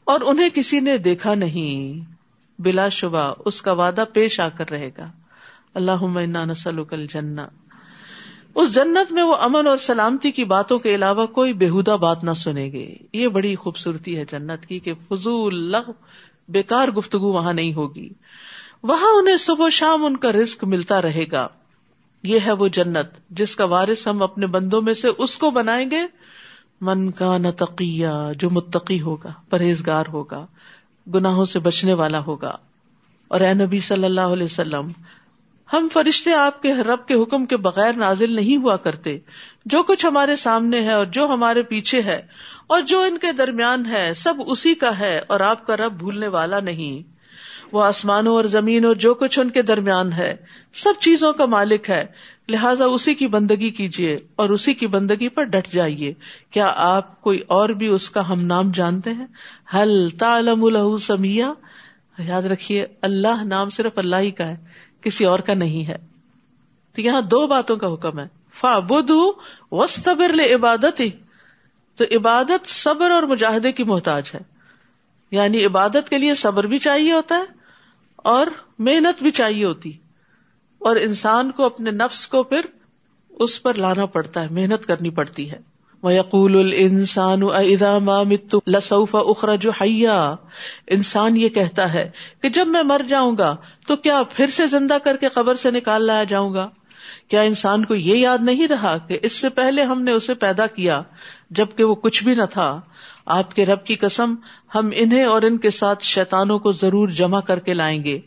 اور 0.04 0.21
انہیں 0.21 0.49
کسی 0.54 0.80
نے 0.80 0.99
دیکھا 0.99 1.35
نہیں۔ 1.35 2.11
بلا 2.59 2.88
شبہ 2.88 3.35
اس 3.45 3.62
کا 3.62 3.73
وعدہ 3.73 4.04
پیش 4.12 4.40
آ 4.40 4.49
کر 4.49 4.71
رہے 4.71 4.90
گا۔ 4.99 5.11
اللہ 5.75 6.04
نسل 6.26 6.85
کل 6.85 7.06
جنا 7.06 7.47
اس 8.54 8.75
جنت 8.75 9.12
میں 9.12 9.23
وہ 9.23 9.37
امن 9.37 9.66
اور 9.66 9.76
سلامتی 9.76 10.30
کی 10.30 10.45
باتوں 10.45 10.78
کے 10.78 10.95
علاوہ 10.95 11.26
کوئی 11.26 11.52
بےحدہ 11.52 11.97
بات 12.00 12.25
نہ 12.25 12.30
سنے 12.30 12.66
گے۔ 12.66 12.95
یہ 13.12 13.28
بڑی 13.28 13.54
خوبصورتی 13.54 14.18
ہے 14.18 14.25
جنت 14.25 14.66
کی 14.66 14.78
کہ 14.78 14.92
فضول 15.09 15.71
لغ 15.71 15.90
بیکار 16.49 16.88
گفتگو 16.88 17.33
وہاں 17.33 17.52
نہیں 17.52 17.75
ہوگی۔ 17.75 18.09
وہاں 18.83 19.18
انہیں 19.18 19.37
صبح 19.37 19.68
شام 19.68 20.04
ان 20.04 20.16
کا 20.16 20.33
رزق 20.33 20.64
ملتا 20.64 21.02
رہے 21.02 21.25
گا۔ 21.33 21.49
یہ 22.26 22.38
ہے 22.47 22.52
وہ 22.52 22.68
جنت، 22.68 23.06
جس 23.30 23.56
کا 23.56 23.64
وارث 23.64 24.06
ہم 24.06 24.23
اپنے 24.23 24.47
بندوں 24.47 24.83
میں 24.83 24.95
سے 24.95 25.09
اس 25.18 25.38
کو 25.38 25.50
بنائیں 25.50 25.90
گے۔ 25.90 26.00
من 26.80 27.11
کا 27.11 27.38
نتقیہ 27.38 28.09
جو 28.38 28.50
متقی 28.50 29.00
ہوگا، 29.00 29.33
پرہیزگار 29.50 30.04
ہوگا، 30.12 30.47
گناہوں 31.14 31.45
سے 31.45 31.59
بچنے 31.59 31.92
والا 31.92 32.18
ہوگا۔ 32.18 32.56
اور 33.28 33.40
اے 33.40 33.54
نبی 33.54 33.78
صلی 33.78 34.04
اللہ 34.04 34.21
علیہ 34.21 34.45
وسلم، 34.45 34.90
ہم 35.73 35.88
فرشتے 35.92 36.35
آپ 36.35 36.62
کے 36.62 36.75
رب 36.75 37.06
کے 37.06 37.14
حکم 37.14 37.47
کے 37.47 37.56
بغیر 37.56 37.92
نازل 37.92 38.33
نہیں 38.33 38.56
ہوا 38.56 38.76
کرتے۔ 38.76 39.18
جو 39.66 39.83
کچھ 39.83 40.06
ہمارے 40.06 40.37
سامنے 40.37 40.80
ہے 40.80 40.92
اور 40.92 41.06
جو 41.06 41.26
ہمارے 41.26 41.62
پیچھے 41.62 42.02
ہے 42.02 42.23
اور 42.66 42.83
جو 42.83 43.00
ان 43.00 43.18
کے 43.18 43.33
درمیان 43.33 43.87
ہے، 43.87 44.14
سب 44.14 44.35
اسی 44.47 44.75
کا 44.75 44.99
ہے 44.99 45.21
اور 45.26 45.40
آپ 45.40 45.66
کا 45.66 45.76
رب 45.76 45.92
بھولنے 45.92 46.28
والا 46.28 46.61
نہیں۔ 46.61 47.16
وہ 47.73 47.85
آسمانوں 47.85 48.35
اور 48.35 48.45
زمین 48.45 48.85
اور 48.85 48.95
جو 48.95 49.15
کچھ 49.15 49.39
ان 49.39 49.51
کے 49.51 49.63
درمیان 49.63 50.13
ہے، 50.13 50.37
سب 50.75 50.93
چیزوں 51.01 51.33
کا 51.33 51.47
مالک 51.47 51.91
ہے۔ 51.91 52.05
لہٰذا 52.49 52.85
اسی 52.85 53.15
کی 53.15 53.27
بندگی 53.27 53.71
کیجیے 53.71 54.19
اور 54.37 54.51
اسی 54.51 54.75
کی 54.75 54.87
بندگی 54.87 55.29
پر 55.29 55.43
ڈٹ 55.43 55.69
جائیے۔ 55.69 56.15
کیا 56.51 56.73
آپ 56.77 57.21
کوئی 57.21 57.41
اور 57.47 57.69
بھی 57.69 57.87
اس 57.87 58.11
کا 58.11 58.33
ہم 58.33 58.41
نام 58.41 58.71
جانتے 58.71 59.13
ہیں؟ 59.13 59.27
حل 59.75 60.09
تعلم 60.11 60.65
الح 60.65 60.97
سمیا 61.01 61.53
یاد 62.19 62.43
رکھیے، 62.43 62.87
اللہ 63.03 63.43
نام 63.45 63.71
صرف 63.71 63.99
اللہ 63.99 64.17
ہی 64.17 64.31
کا 64.31 64.47
ہے، 64.47 64.57
کسی 65.01 65.25
اور 65.25 65.39
کا 65.39 65.55
نہیں 65.55 65.89
ہے۔ 65.89 65.97
تو 66.95 67.01
یہاں 67.01 67.21
دو 67.21 67.47
باتوں 67.47 67.77
کا 67.77 67.93
حکم 67.93 68.19
ہے۔ 68.19 68.27
فا 68.61 68.79
بدھ 68.79 69.13
وسطبر 69.71 70.31
عبادت 70.55 71.01
ہی 71.01 71.11
تو 71.97 72.05
عبادت 72.17 72.69
صبر 72.69 73.11
اور 73.11 73.23
مجاہدے 73.23 73.73
کی 73.73 73.85
محتاج 73.85 74.31
ہے۔ 74.35 74.41
یعنی 75.31 75.65
عبادت 75.65 76.09
کے 76.11 76.19
لیے 76.19 76.35
صبر 76.35 76.65
بھی 76.65 76.79
چاہیے 76.79 77.13
ہوتا 77.13 77.35
ہے 77.35 77.56
اور 78.26 78.47
محنت 78.78 79.23
بھی 79.23 79.30
چاہیے 79.30 79.64
ہوتی۔ 79.64 79.92
اور 80.78 80.97
انسان 80.97 81.50
کو 81.50 81.66
اپنے 81.66 81.90
نفس 81.90 82.28
کو 82.28 82.42
پھر 82.42 82.61
اس 83.30 83.62
پر 83.62 83.75
لانا 83.75 84.06
پڑتا 84.06 84.42
ہے، 84.42 84.47
محنت 84.50 84.87
کرنی 84.87 85.11
پڑتی 85.11 85.50
ہے۔ 85.50 85.76
یقول 86.04 86.73
السان 86.73 87.40
لسوف 88.66 89.14
اخرج 89.14 89.66
حیا 89.80 90.35
انسان 90.87 91.37
یہ 91.37 91.49
کہتا 91.49 91.92
ہے 91.92 92.11
کہ 92.42 92.49
جب 92.49 92.68
میں 92.68 92.83
مر 92.83 93.00
جاؤں 93.09 93.37
گا 93.38 93.56
تو 93.87 93.97
کیا 93.97 94.23
پھر 94.33 94.47
سے 94.47 94.66
زندہ 94.66 94.97
کر 95.04 95.16
کے 95.16 95.28
قبر 95.28 95.54
سے 95.54 95.71
نکال 95.71 96.02
لایا 96.02 96.25
جاؤں 96.25 96.54
گا؟ 96.54 96.71
کیا 97.28 97.40
انسان 97.40 97.85
کو 97.85 97.95
یہ 97.95 98.14
یاد 98.14 98.38
نہیں 98.40 98.68
رہا 98.68 98.99
کہ 98.99 99.18
اس 99.23 99.33
سے 99.33 99.49
پہلے 99.49 99.83
ہم 99.83 100.02
نے 100.02 100.12
اسے 100.12 100.35
پیدا 100.35 100.66
کیا 100.66 101.02
جبکہ 101.50 101.85
وہ 101.85 101.95
کچھ 101.95 102.25
بھی 102.25 102.35
نہ 102.35 102.45
تھا؟ 102.50 102.80
آپ 103.26 103.54
کے 103.54 103.66
رب 103.66 103.85
کی 103.85 103.95
قسم، 103.95 104.35
ہم 104.75 104.90
انہیں 104.95 105.25
اور 105.25 105.42
ان 105.42 105.59
کے 105.59 105.71
ساتھ 105.71 106.04
شیتانوں 106.04 106.59
کو 106.59 106.73
ضرور 106.73 107.09
جمع 107.09 107.40
کر 107.40 107.59
کے 107.59 107.75
لائیں 107.75 108.04
گے۔ 108.04 108.18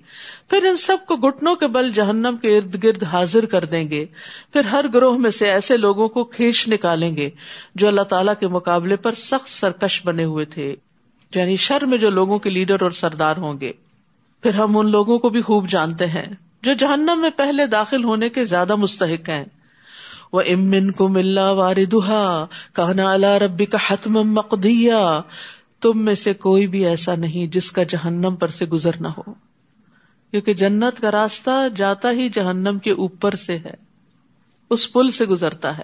پھر 0.50 0.66
ان 0.66 0.76
سب 0.76 0.98
کو 1.08 1.16
گٹنوں 1.16 1.56
کے 1.56 1.68
بل 1.68 1.92
جہنم 1.92 2.38
کے 2.42 2.58
ارد 2.58 2.84
گرد 2.84 3.04
حاضر 3.04 3.46
کر 3.46 3.66
دیں 3.66 3.90
گے۔ 3.90 4.06
پھر 4.54 4.66
ہر 4.66 4.86
گروہ 4.94 5.18
میں 5.18 5.30
سے 5.30 5.48
ایسے 5.48 5.78
لوگوں 5.78 6.08
کو 6.08 6.24
کھینچ 6.24 6.68
نکالیں 6.68 7.18
گے 7.18 7.30
جو 7.76 7.88
اللہ 7.88 8.02
تعالی 8.02 8.32
کے 8.40 8.48
مقابلے 8.48 8.96
پر 8.96 9.12
سخت 9.12 9.50
سرکش 9.50 10.02
بنے 10.06 10.24
ہوئے 10.24 10.46
تھے۔ 10.46 10.76
یعنی 11.36 11.56
شر 11.56 11.86
میں 11.86 11.98
جو 11.98 12.10
لوگوں 12.10 12.40
کے 12.40 12.50
لیڈر 12.50 12.82
اور 12.82 12.92
سردار 12.92 13.38
ہوں 13.38 13.60
گے۔ 13.62 13.72
پھر 14.44 14.56
ہم 14.56 14.78
ان 14.78 14.92
لوگوں 14.92 15.20
کو 15.20 15.30
بھی 15.30 15.42
خوب 15.42 15.68
جانتے 15.68 16.06
ہیں 16.06 16.26
جو 16.62 16.74
جہنم 16.74 17.20
میں 17.22 17.30
پہلے 17.30 17.66
داخل 17.66 18.04
ہونے 18.04 18.30
کے 18.30 18.46
زیادہ 18.46 18.76
مستحق 18.76 19.30
ہیں۔ 19.30 19.46
وہ 20.32 20.42
امن 20.42 20.92
کو 20.92 21.08
ملا 21.08 21.52
وار 21.52 21.76
دہا 21.92 22.46
کہنا 22.76 23.12
اللہ 23.12 23.38
ربی 23.38 23.66
کا 23.66 23.78
حتم 23.88 24.14
مقدیا 24.14 25.22
تم 25.82 26.06
میں 26.06 26.16
سے 26.16 26.34
کوئی 26.34 26.68
بھی 26.68 26.86
ایسا 26.86 27.16
نہیں 27.16 27.48
جس 27.48 27.72
کا 27.72 27.84
جہنم 27.84 28.36
پر 28.36 28.48
سے 28.48 28.66
گزر 28.66 28.92
نہ 29.00 29.08
ہو۔ 29.08 29.34
کیونکہ 30.32 30.54
جنت 30.54 31.02
کا 31.02 31.12
راستہ 31.12 31.68
جاتا 31.76 32.12
ہی 32.12 32.30
جہنم 32.30 32.80
کے 32.80 32.92
اوپر 32.92 33.36
سے 33.36 33.58
ہے، 33.58 33.74
اس 34.70 34.94
پل 34.94 35.12
سے 35.12 35.26
گزرتا 35.26 35.78
ہے۔ 35.78 35.84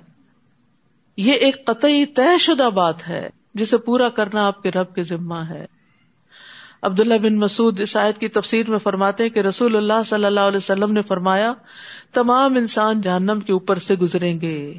یہ 1.17 1.33
ایک 1.33 1.65
قطعی 1.65 2.05
طے 2.05 2.37
شدہ 2.39 2.69
بات 2.69 3.07
ہے 3.07 3.29
جسے 3.53 3.77
پورا 3.77 4.09
کرنا 4.09 4.47
آپ 4.47 4.63
کے 4.63 4.71
رب 4.71 4.95
کے 4.95 5.03
ذمہ 5.03 5.43
ہے۔ 5.49 5.65
عبداللہ 6.85 7.13
بن 7.13 7.35
مسعود 7.35 7.79
اس 7.79 7.97
آیت 7.97 8.17
کی 8.17 8.27
تفسیر 8.27 8.69
میں 8.69 8.79
فرماتے 8.79 9.29
کہ 9.29 9.39
رسول 9.39 9.75
اللہ 9.75 10.03
صلی 10.05 10.25
اللہ 10.25 10.39
علیہ 10.39 10.57
وسلم 10.57 10.91
نے 10.91 11.01
فرمایا، 11.01 11.53
تمام 12.13 12.55
انسان 12.55 13.01
جہنم 13.01 13.39
کے 13.39 13.53
اوپر 13.53 13.79
سے 13.79 13.95
گزریں 13.95 14.41
گے۔ 14.41 14.73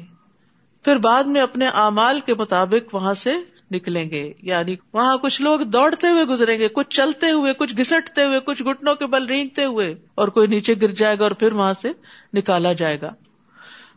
پھر 0.83 0.95
بعد 0.95 1.23
میں 1.23 1.41
اپنے 1.41 1.67
اعمال 1.67 2.19
کے 2.19 2.35
مطابق 2.35 2.95
وہاں 2.95 3.13
سے 3.13 3.33
نکلیں 3.71 4.09
گے۔ 4.09 4.33
یعنی 4.41 4.75
وہاں 4.93 5.17
کچھ 5.17 5.41
لوگ 5.41 5.59
دوڑتے 5.59 6.07
ہوئے 6.07 6.23
گزریں 6.23 6.59
گے، 6.59 6.67
کچھ 6.67 6.89
چلتے 6.89 7.31
ہوئے، 7.31 7.53
کچھ 7.53 7.73
گھسٹتے 7.77 8.23
ہوئے، 8.23 8.39
کچھ 8.39 8.63
گٹنوں 8.63 8.95
کے 8.95 9.05
بل 9.05 9.25
رینگتے 9.25 9.65
ہوئے، 9.65 9.95
اور 10.15 10.27
کوئی 10.27 10.47
نیچے 10.47 10.73
گر 10.81 10.87
جائے 10.87 11.19
گا 11.19 11.23
اور 11.23 11.31
پھر 11.31 11.51
وہاں 11.51 11.73
سے 11.81 11.89
نکالا 12.33 12.73
جائے 12.73 13.01
گا۔ 13.01 13.13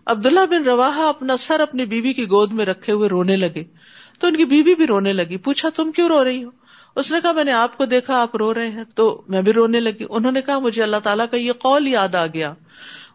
عبداللہ 0.07 0.47
بن 0.51 0.63
روا 0.63 1.09
اپنا 1.09 1.37
سر 1.37 1.61
اپنی 1.61 1.85
بیوی 1.87 2.13
کی 2.13 2.25
گود 2.25 2.53
میں 2.53 2.67
رکھے 2.67 2.93
ہوئے 2.93 3.09
رونے 3.09 3.37
لگے۔ 3.37 3.65
تو 4.19 4.27
ان 4.27 4.37
کی 4.37 4.45
بیوی 4.45 4.75
بھی 4.75 4.87
رونے 4.87 5.13
لگی، 5.13 5.37
پوچھا، 5.37 5.69
تم 5.77 5.91
کیوں 5.91 6.09
رو 6.09 6.25
رہی 6.25 6.45
ہو؟ 6.45 6.60
اس 6.97 7.13
نے 7.13 7.21
کہا، 7.21 7.33
میں 7.33 7.45
نے 7.45 7.53
آپ 7.53 7.77
کو 7.77 7.85
دیکھا، 7.85 8.23
آپ 8.23 8.37
رو 8.37 8.55
رہے 8.55 8.69
ہیں۔ 8.69 8.85
تو 8.95 9.23
میں 9.29 9.43
بھی 9.43 9.53
رونے 9.53 9.81
لگی۔ 9.81 10.05
انہوں 10.11 10.33
نے 10.33 10.43
کہا، 10.43 10.59
مجھے 10.59 10.83
اللہ 10.83 10.97
تعالیٰ 10.97 11.27
کا 11.31 11.37
یہ 11.37 11.53
قول 11.53 11.89
یاد 11.89 12.15
آ 12.15 12.27
گیا۔ 12.27 12.55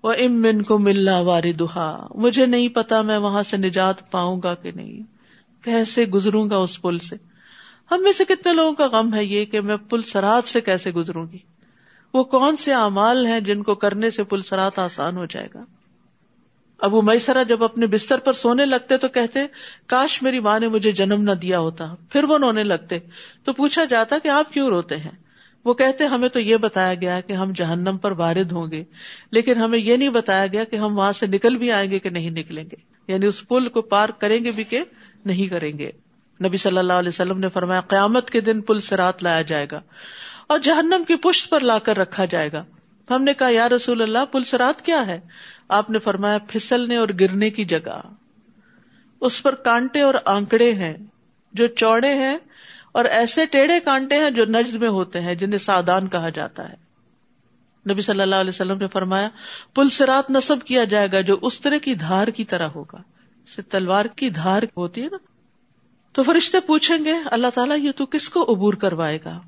وہ 0.03 0.13
امن 0.13 0.61
کو 0.61 0.77
ملا 0.77 1.19
واری 1.19 1.53
دہا 1.53 2.07
مجھے 2.15 2.45
نہیں 2.45 2.69
پتا 2.69 3.01
میں 3.01 3.17
وہاں 3.17 3.43
سے 3.43 3.57
نجات 3.57 4.11
پاؤں 4.11 4.41
گا 4.43 4.53
کہ 4.55 4.71
نہیں۔ 4.71 5.01
کیسے 5.63 6.05
گزروں 6.05 6.49
گا 6.49 6.57
اس 6.57 6.81
پل 6.81 6.99
سے؟ 6.99 7.15
ہم 7.91 8.03
میں 8.03 8.11
سے 8.11 8.25
کتنے 8.25 8.53
لوگوں 8.53 8.73
کا 8.73 8.87
غم 8.87 9.13
ہے 9.13 9.25
یہ 9.25 9.45
کہ 9.45 9.61
میں 9.61 9.77
پل 9.77 10.01
سرات 10.01 10.47
سے 10.47 10.61
کیسے 10.61 10.91
گزروں 10.91 11.27
گی؟ 11.31 11.37
وہ 12.13 12.23
کون 12.23 12.57
سے 12.57 12.73
اعمال 12.73 13.25
ہیں 13.25 13.39
جن 13.39 13.63
کو 13.63 13.75
کرنے 13.75 14.09
سے 14.09 14.23
پل 14.23 14.41
سرات 14.41 14.79
آسان 14.79 15.17
ہو 15.17 15.25
جائے 15.25 15.47
گا؟ 15.53 15.65
ابو 16.79 17.01
میسرا 17.01 17.43
جب 17.43 17.63
اپنے 17.63 17.87
بستر 17.87 18.17
پر 18.17 18.33
سونے 18.33 18.65
لگتے 18.65 18.97
تو 18.97 19.07
کہتے، 19.07 19.39
کاش 19.87 20.23
میری 20.23 20.39
ماں 20.39 20.59
نے 20.59 20.67
مجھے 20.67 20.91
جنم 20.91 21.21
نہ 21.21 21.31
دیا 21.31 21.59
ہوتا۔ 21.59 21.95
پھر 22.09 22.23
وہ 22.23 22.37
رونے 22.37 22.63
لگتے۔ 22.63 22.99
تو 23.43 23.53
پوچھا 23.53 23.85
جاتا 23.85 24.17
کہ 24.23 24.27
آپ 24.27 24.53
کیوں 24.53 24.67
روتے 24.67 24.97
ہیں؟ 24.97 25.11
وہ 25.65 25.73
کہتے، 25.73 26.05
ہمیں 26.05 26.29
تو 26.29 26.39
یہ 26.39 26.57
بتایا 26.57 26.93
گیا 26.93 27.21
کہ 27.21 27.33
ہم 27.33 27.51
جہنم 27.55 27.97
پر 28.01 28.11
وارد 28.11 28.51
ہوں 28.51 28.71
گے۔ 28.71 28.83
لیکن 29.31 29.57
ہمیں 29.57 29.79
یہ 29.79 29.97
نہیں 29.97 30.09
بتایا 30.09 30.47
گیا 30.47 30.63
کہ 30.63 30.75
ہم 30.75 30.97
وہاں 30.97 31.11
سے 31.11 31.27
نکل 31.27 31.55
بھی 31.55 31.71
آئیں 31.71 31.91
گے 31.91 31.99
کہ 31.99 32.09
نہیں 32.09 32.29
نکلیں 32.29 32.63
گے۔ 32.63 32.75
یعنی 33.07 33.25
اس 33.25 33.47
پل 33.47 33.69
کو 33.69 33.81
پار 33.81 34.09
کریں 34.09 34.45
گے 34.45 34.51
بھی 34.51 34.63
کہ 34.63 34.83
نہیں 35.25 35.47
کریں 35.47 35.79
گے۔ 35.79 35.91
نبی 36.43 36.57
صلی 36.57 36.77
اللہ 36.77 36.93
علیہ 36.93 37.09
وسلم 37.09 37.39
نے 37.39 37.49
فرمایا، 37.49 37.81
قیامت 37.81 38.29
کے 38.29 38.41
دن 38.41 38.61
پل 38.61 38.79
سے 38.79 38.97
رات 38.97 39.23
لایا 39.23 39.41
جائے 39.41 39.67
گا 39.71 39.81
اور 40.47 40.59
جہنم 40.59 41.03
کی 41.07 41.15
پشت 41.15 41.49
پر 41.49 41.59
لا 41.59 41.79
کر 41.79 41.97
رکھا 41.97 42.25
جائے 42.25 42.49
گا۔ 42.51 42.63
ہم 43.09 43.23
نے 43.23 43.33
کہا، 43.33 43.49
یا 43.49 43.69
رسول 43.69 44.01
اللہ، 44.01 44.25
پل 44.31 44.43
سرات 44.43 44.81
کیا 44.81 45.07
ہے؟ 45.07 45.19
آپ 45.69 45.89
نے 45.89 45.99
فرمایا 45.99 46.37
پھسلنے 46.47 46.95
اور 46.95 47.07
گرنے 47.19 47.49
کی 47.49 47.65
جگہ۔ 47.65 48.01
اس 49.21 49.43
پر 49.43 49.55
کانٹے 49.55 50.01
اور 50.01 50.13
آنکڑے 50.25 50.73
ہیں 50.73 50.93
جو 51.53 51.67
چوڑے 51.67 52.13
ہیں 52.13 52.37
اور 52.91 53.05
ایسے 53.05 53.45
ٹیڑھے 53.45 53.79
کانٹے 53.79 54.17
ہیں 54.17 54.29
جو 54.29 54.45
نجد 54.45 54.73
میں 54.73 54.89
ہوتے 54.89 55.21
ہیں 55.21 55.35
جنہیں 55.35 55.57
سادان 55.57 56.07
کہا 56.07 56.29
جاتا 56.29 56.69
ہے۔ 56.69 56.85
نبی 57.91 58.01
صلی 58.01 58.21
اللہ 58.21 58.35
علیہ 58.35 58.49
وسلم 58.49 58.77
نے 58.77 58.87
فرمایا، 58.87 59.29
پل 59.73 59.89
سرات 59.89 60.31
نصب 60.31 60.63
کیا 60.65 60.83
جائے 60.83 61.07
گا 61.11 61.21
جو 61.21 61.37
اس 61.41 61.61
طرح 61.61 61.77
کی 61.77 61.95
دھار 61.95 62.27
کی 62.27 62.45
طرح 62.45 62.67
ہوگا۔ 62.67 63.01
تلوار 63.69 64.05
کی 64.05 64.29
دھار 64.29 64.63
ہوتی 64.77 65.01
ہے 65.01 65.07
نا۔ 65.11 65.17
تو 66.11 66.23
فرشتے 66.23 66.59
پوچھیں 66.59 67.05
گے، 67.05 67.13
اللہ 67.31 67.47
تعالیٰ 67.55 67.79
یہ 67.79 67.91
تو 67.95 68.05
کس 68.05 68.29
کو 68.29 68.53
عبور 68.53 68.73
کروائے 68.73 69.19
گا؟ 69.25 69.39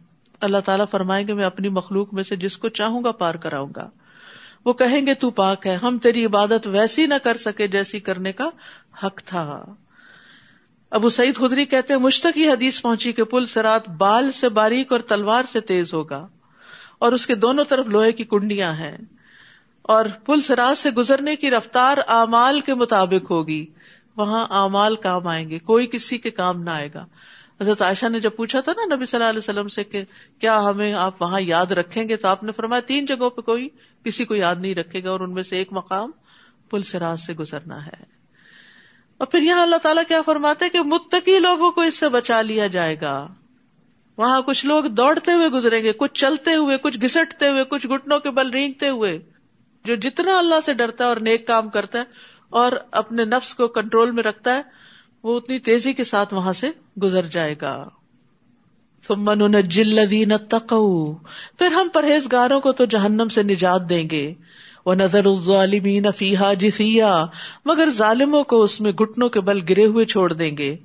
اللہ 0.41 0.57
تعالیٰ 0.65 0.85
فرمائیں 0.91 1.27
گے، 1.27 1.33
میں 1.33 1.45
اپنی 1.45 1.69
مخلوق 1.69 2.13
میں 2.13 2.23
سے 2.23 2.35
جس 2.35 2.57
کو 2.57 2.69
چاہوں 2.69 3.03
گا 3.03 3.11
پار 3.11 3.35
کراؤں 3.35 3.69
گا۔ 3.75 3.89
وہ 4.65 4.73
کہیں 4.73 5.07
گے 5.07 5.13
تو 5.13 5.29
پاک 5.29 5.67
ہے، 5.67 5.75
ہم 5.75 5.97
تیری 5.97 6.25
عبادت 6.25 6.67
ویسی 6.67 7.05
نہ 7.05 7.13
کر 7.23 7.37
سکے 7.37 7.67
جیسی 7.67 7.99
کرنے 7.99 8.31
کا 8.31 8.49
حق 9.03 9.21
تھا۔ 9.25 9.63
ابو 10.91 11.09
سعید 11.09 11.35
خدری 11.35 11.65
کہتے 11.65 11.97
مشتق 11.97 12.37
یہ 12.37 12.49
حدیث 12.49 12.81
پہنچی 12.81 13.11
کہ 13.11 13.23
پل 13.23 13.45
سرات 13.45 13.89
بال 13.89 14.31
سے 14.31 14.49
باریک 14.49 14.91
اور 14.91 14.99
تلوار 14.99 15.43
سے 15.43 15.59
تیز 15.59 15.93
ہوگا 15.93 16.27
اور 16.99 17.11
اس 17.11 17.27
کے 17.27 17.35
دونوں 17.35 17.65
طرف 17.65 17.87
لوہے 17.87 18.11
کی 18.11 18.23
کنڈیاں 18.23 18.73
ہیں 18.73 18.97
اور 19.81 20.05
پل 20.25 20.41
سرات 20.41 20.77
سے 20.77 20.91
گزرنے 20.91 21.35
کی 21.35 21.51
رفتار 21.51 21.97
اعمال 22.07 22.59
کے 22.59 22.73
مطابق 22.73 23.31
ہوگی۔ 23.31 23.65
وہاں 24.15 24.47
اعمال 24.49 24.95
کام 24.95 25.27
آئیں 25.27 25.49
گے، 25.49 25.59
کوئی 25.59 25.87
کسی 25.87 26.17
کے 26.17 26.31
کام 26.31 26.63
نہ 26.63 26.69
آئے 26.69 26.89
گا۔ 26.93 27.05
حضرت 27.61 27.81
عائشہ 27.81 28.05
نے 28.05 28.19
جب 28.19 28.29
پوچھا 28.35 28.61
تھا 28.61 28.71
نا 28.77 28.95
نبی 28.95 29.05
صلی 29.05 29.17
اللہ 29.17 29.29
علیہ 29.29 29.37
وسلم 29.37 29.67
سے 29.67 29.83
کہ 29.83 30.03
کیا 30.39 30.61
ہمیں 30.61 30.93
آپ 30.93 31.21
وہاں 31.21 31.41
یاد 31.41 31.65
رکھیں 31.65 32.09
گے، 32.09 32.15
تو 32.15 32.27
آپ 32.27 32.43
نے 32.43 32.51
فرمایا 32.51 32.79
تین 32.79 33.05
جگہوں 33.05 33.29
پہ 33.29 33.41
کوئی 33.41 33.69
کسی 34.07 34.25
کو 34.25 34.35
یاد 34.35 34.55
نہیں 34.55 34.75
رکھے 34.75 35.03
گا 35.03 35.09
اور 35.09 35.19
ان 35.19 35.33
میں 35.33 35.43
سے 35.43 35.57
ایک 35.57 35.67
مقام 35.71 36.11
پل 36.69 36.81
سے 36.81 36.99
راز 36.99 37.25
سے 37.25 37.33
گزرنا 37.33 37.85
ہے۔ 37.85 38.03
اور 39.17 39.27
پھر 39.27 39.39
یہاں 39.39 39.61
اللہ 39.61 39.75
تعالیٰ 39.75 40.03
کیا 40.07 40.21
فرماتے 40.21 40.69
کہ 40.69 40.79
متقی 40.81 41.39
لوگوں 41.39 41.71
کو 41.71 41.81
اس 41.81 41.99
سے 41.99 42.09
بچا 42.09 42.41
لیا 42.41 42.67
جائے 42.67 43.01
گا۔ 43.01 43.27
وہاں 44.17 44.41
کچھ 44.41 44.65
لوگ 44.65 44.83
دوڑتے 44.83 45.31
ہوئے 45.31 45.47
گزریں 45.47 45.83
گے، 45.83 45.91
کچھ 45.93 46.13
چلتے 46.13 46.55
ہوئے، 46.55 46.77
کچھ 46.77 46.99
گھسٹتے 47.01 47.49
ہوئے، 47.49 47.63
کچھ 47.63 47.87
گٹنوں 47.87 48.19
کے 48.19 48.31
بل 48.31 48.49
رینگتے 48.49 48.89
ہوئے۔ 48.89 49.19
جو 49.85 49.95
جتنا 49.95 50.37
اللہ 50.37 50.55
سے 50.65 50.73
ڈرتا 50.73 51.03
ہے 51.03 51.09
اور 51.09 51.17
نیک 51.17 51.47
کام 51.47 51.69
کرتا 51.69 51.99
ہے 51.99 52.03
اور 52.49 52.71
اپنے 52.91 53.23
نفس 53.23 53.55
کو 53.55 53.67
کنٹرول 53.67 54.11
میں 54.11 54.23
رکھتا 54.23 54.57
ہے، 54.57 54.61
وہ 55.23 55.37
اتنی 55.37 55.59
تیزی 55.59 55.93
کے 55.93 56.03
ساتھ 56.03 56.33
وہاں 56.33 56.53
سے 56.53 56.69
گزر 57.03 57.25
جائے 57.25 57.55
گا۔ 57.61 57.83
پھر 61.57 61.71
ہم 61.71 61.87
پرہیزگاروں 61.93 62.59
کو 62.59 62.71
تو 62.71 62.85
جہنم 62.85 63.27
سے 63.29 63.43
نجات 63.43 63.89
دیں 63.89 64.09
گے۔ 64.09 64.33
وہ 64.85 64.95
نظر 64.95 65.25
الظالمین 65.25 66.11
فیحا 66.11 66.53
جسیا 66.53 67.25
مگر 67.65 67.89
ظالموں 67.89 68.43
کو 68.43 68.63
اس 68.63 68.81
میں 68.81 68.91
گٹنوں 68.91 69.29
کے 69.29 69.41
بل 69.41 69.59
گرے 69.69 69.85
ہوئے 69.85 70.05
چھوڑ 70.05 70.33
دیں 70.33 70.57
گے۔ 70.57 70.77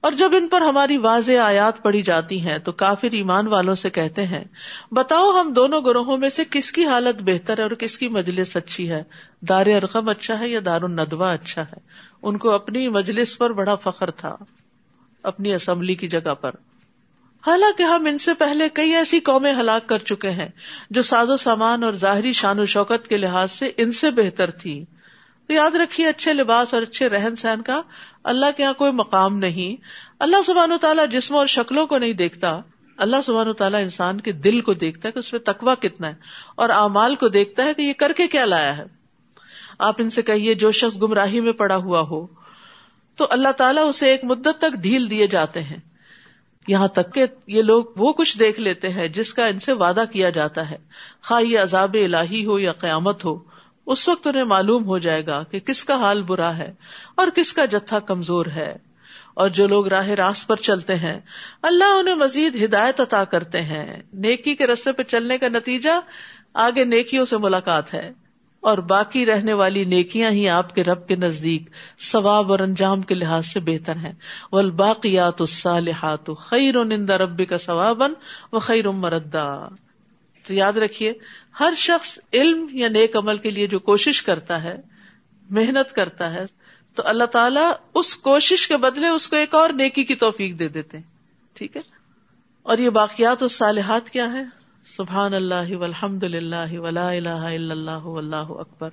اور 0.00 0.12
جب 0.12 0.30
ان 0.34 0.48
پر 0.48 0.60
ہماری 0.60 0.96
واضح 0.96 1.32
آیات 1.32 1.82
پڑی 1.82 2.02
جاتی 2.02 2.40
ہیں 2.40 2.58
تو 2.58 2.72
کافر 2.72 3.08
ایمان 3.12 3.46
والوں 3.46 3.74
سے 3.74 3.90
کہتے 3.90 4.26
ہیں، 4.26 4.44
بتاؤ 4.92 5.30
ہم 5.30 5.52
دونوں 5.52 5.80
گروہوں 5.86 6.16
میں 6.16 6.28
سے 6.28 6.42
کس 6.50 6.72
کی 6.72 6.84
حالت 6.84 7.22
بہتر 7.22 7.58
ہے 7.58 7.62
اور 7.62 7.70
کس 7.70 7.98
کی 7.98 8.08
مجلس 8.08 8.56
اچھی 8.56 8.90
ہے؟ 8.90 9.02
دار 9.48 9.66
ارقم 9.66 10.08
اچھا 10.08 10.40
ہے 10.40 10.48
یا 10.48 10.60
دار 10.64 10.82
الندوا 10.82 11.32
اچھا 11.32 11.62
ہے؟ 11.62 11.76
ان 12.22 12.38
کو 12.38 12.50
اپنی 12.50 12.88
مجلس 12.88 13.38
پر 13.38 13.52
بڑا 13.52 13.74
فخر 13.74 14.10
تھا، 14.10 14.36
اپنی 15.22 15.54
اسمبلی 15.54 15.94
کی 15.94 16.08
جگہ 16.08 16.34
پر۔ 16.40 16.50
حالانکہ 17.46 17.82
ہم 17.82 18.06
ان 18.06 18.18
سے 18.18 18.34
پہلے 18.34 18.68
کئی 18.68 18.94
ایسی 18.94 19.20
قومیں 19.20 19.54
ہلاک 19.54 19.88
کر 19.88 19.98
چکے 19.98 20.30
ہیں 20.30 20.48
جو 20.90 21.02
ساز 21.02 21.30
و 21.30 21.36
سامان 21.36 21.82
اور 21.82 21.92
ظاہری 21.92 22.32
شان 22.32 22.60
و 22.60 22.66
شوکت 22.66 23.08
کے 23.08 23.16
لحاظ 23.16 23.52
سے 23.52 23.70
ان 23.76 23.92
سے 23.92 24.10
بہتر 24.10 24.50
تھی۔ 24.50 24.84
تو 25.46 25.52
یاد 25.52 25.70
رکھیے 25.70 26.08
اچھے 26.08 26.32
لباس 26.32 26.74
اور 26.74 26.82
اچھے 26.82 27.08
رہن 27.08 27.36
سہن 27.36 27.62
کا 27.62 27.82
اللہ 28.24 28.46
کے 28.56 28.62
یہاں 28.62 28.72
کوئی 28.72 28.92
مقام 28.92 29.38
نہیں۔ 29.38 29.82
اللہ 30.18 30.36
سبحان 30.46 30.72
و 30.72 30.76
تعالیٰ 30.76 31.08
جسموں 31.08 31.38
اور 31.38 31.46
شکلوں 31.46 31.86
کو 31.86 31.98
نہیں 31.98 32.12
دیکھتا۔ 32.12 32.60
اللہ 32.96 33.16
سبحان 33.24 33.48
و 33.48 33.52
تعالیٰ 33.52 33.82
انسان 33.82 34.20
کے 34.20 34.32
دل 34.32 34.60
کو 34.60 34.72
دیکھتا 34.72 35.08
ہے 35.08 35.12
کہ 35.12 35.18
اس 35.18 35.32
میں 35.32 35.40
تقوا 35.40 35.74
کتنا 35.74 36.08
ہے 36.08 36.14
اور 36.54 36.68
اعمال 36.68 37.14
کو 37.14 37.28
دیکھتا 37.28 37.64
ہے 37.64 37.74
کہ 37.74 37.82
یہ 37.82 37.92
کر 37.92 38.12
کے 38.12 38.26
کیا 38.26 38.44
لایا 38.44 38.76
ہے۔ 38.76 38.84
آپ 39.78 39.94
ان 39.98 40.10
سے 40.10 40.22
کہیے 40.22 40.54
جو 40.54 40.72
شخص 40.72 41.02
گمراہی 41.02 41.40
میں 41.40 41.52
پڑا 41.52 41.76
ہوا 41.76 42.00
ہو۔ 42.00 42.26
تو 43.16 43.26
اللہ 43.30 43.48
تعالیٰ 43.48 43.88
اسے 43.88 44.10
ایک 44.10 44.24
مدت 44.24 44.58
تک 44.58 44.72
ڈھیل 44.72 45.10
دیے 45.10 45.26
جاتے 45.26 45.62
ہیں۔ 45.62 45.93
یہاں 46.68 46.88
تک 46.88 47.14
کہ 47.14 47.26
یہ 47.46 47.62
لوگ 47.62 47.84
وہ 47.96 48.12
کچھ 48.12 48.38
دیکھ 48.38 48.60
لیتے 48.60 48.88
ہیں 48.88 49.08
جس 49.08 49.34
کا 49.34 49.46
ان 49.46 49.58
سے 49.58 49.72
وعدہ 49.72 50.04
کیا 50.12 50.30
جاتا 50.30 50.70
ہے۔ 50.70 50.76
خواہ 51.22 51.42
یہ 51.42 51.58
عذاب 51.58 51.96
الہی 52.04 52.46
ہو 52.46 52.58
یا 52.58 52.72
قیامت 52.72 53.24
ہو، 53.24 53.38
اس 53.86 54.08
وقت 54.08 54.26
انہیں 54.26 54.44
معلوم 54.44 54.84
ہو 54.84 54.98
جائے 54.98 55.26
گا 55.26 55.42
کہ 55.42 55.60
کس 55.60 55.84
کا 55.84 55.96
حال 55.96 56.22
برا 56.22 56.56
ہے 56.56 56.74
اور 57.14 57.26
کس 57.34 57.52
کا 57.52 57.64
جتھا 57.64 57.98
کمزور 57.98 58.46
ہے۔ 58.46 58.76
اور 59.34 59.48
جو 59.48 59.66
لوگ 59.66 59.88
راہ 59.88 60.08
راست 60.08 60.46
پر 60.46 60.56
چلتے 60.56 60.94
ہیں، 60.94 61.20
اللہ 61.62 61.84
انہیں 61.84 62.14
مزید 62.14 62.64
ہدایت 62.64 63.00
عطا 63.00 63.24
کرتے 63.24 63.62
ہیں۔ 63.62 64.02
نیکی 64.12 64.54
کے 64.54 64.66
رستے 64.66 64.92
پہ 64.92 65.02
چلنے 65.02 65.38
کا 65.38 65.48
نتیجہ 65.48 66.00
آگے 66.54 66.84
نیکیوں 66.84 67.24
سے 67.24 67.36
ملاقات 67.36 67.94
ہے۔ 67.94 68.23
اور 68.64 68.78
باقی 68.78 69.26
رہنے 69.26 69.52
والی 69.52 69.84
نیکیاں 69.84 70.30
ہی 70.30 70.48
آپ 70.48 70.74
کے 70.74 70.84
رب 70.84 71.08
کے 71.08 71.16
نزدیک 71.16 71.62
ثواب 72.00 72.50
اور 72.50 72.58
انجام 72.58 73.02
کے 73.02 73.14
لحاظ 73.14 73.46
سے 73.46 73.60
بہتر 73.60 73.96
ہیں۔ 73.96 74.12
وہ 74.52 74.58
الباقیات 74.58 75.40
الصالحات، 75.40 76.30
خیر 76.38 76.84
نندا 76.84 77.18
رب 77.18 77.48
کا 77.48 77.58
ثوابن 77.58 78.12
و 78.52 78.58
خیر 78.58 78.90
مردا۔ 78.90 79.68
تو 80.46 80.54
یاد 80.54 80.72
رکھیے، 80.72 81.12
ہر 81.60 81.72
شخص 81.76 82.18
علم 82.32 82.66
یا 82.72 82.88
نیک 82.88 83.16
عمل 83.16 83.36
کے 83.36 83.50
لیے 83.50 83.66
جو 83.66 83.78
کوشش 83.78 84.22
کرتا 84.22 84.62
ہے، 84.62 84.76
محنت 85.50 85.94
کرتا 85.94 86.32
ہے، 86.32 86.46
تو 86.94 87.02
اللہ 87.06 87.24
تعالیٰ 87.24 87.72
اس 87.94 88.16
کوشش 88.16 88.68
کے 88.68 88.76
بدلے 88.76 89.08
اس 89.08 89.28
کو 89.28 89.36
ایک 89.36 89.54
اور 89.54 89.70
نیکی 89.70 90.04
کی 90.04 90.14
توفیق 90.14 90.58
دے 90.58 90.68
دیتے 90.68 90.98
ٹھیک 91.52 91.76
ہے؟ 91.76 91.82
اور 92.62 92.78
یہ 92.78 92.90
باقیات 92.90 93.42
الصالحات 93.42 94.10
کیا 94.10 94.32
ہے 94.32 94.63
سبحان 94.86 95.34
اللہ 95.34 95.76
والحمد 95.76 96.22
للہ 96.22 96.78
ولا 96.78 97.10
الہ 97.10 97.28
الا 97.28 97.74
اللہ 97.74 98.04
واللہ 98.04 98.36
اکبر۔ 98.36 98.90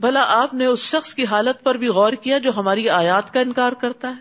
بھلا 0.00 0.24
آپ 0.28 0.54
نے 0.54 0.66
اس 0.66 0.78
شخص 0.78 1.14
کی 1.14 1.26
حالت 1.26 1.64
پر 1.64 1.74
بھی 1.74 1.86
غور 1.86 2.12
کیا 2.12 2.38
جو 2.38 2.50
ہماری 2.56 2.88
آیات 2.88 3.32
کا 3.32 3.40
انکار 3.40 3.72
کرتا 3.72 4.08
ہے؟ 4.08 4.14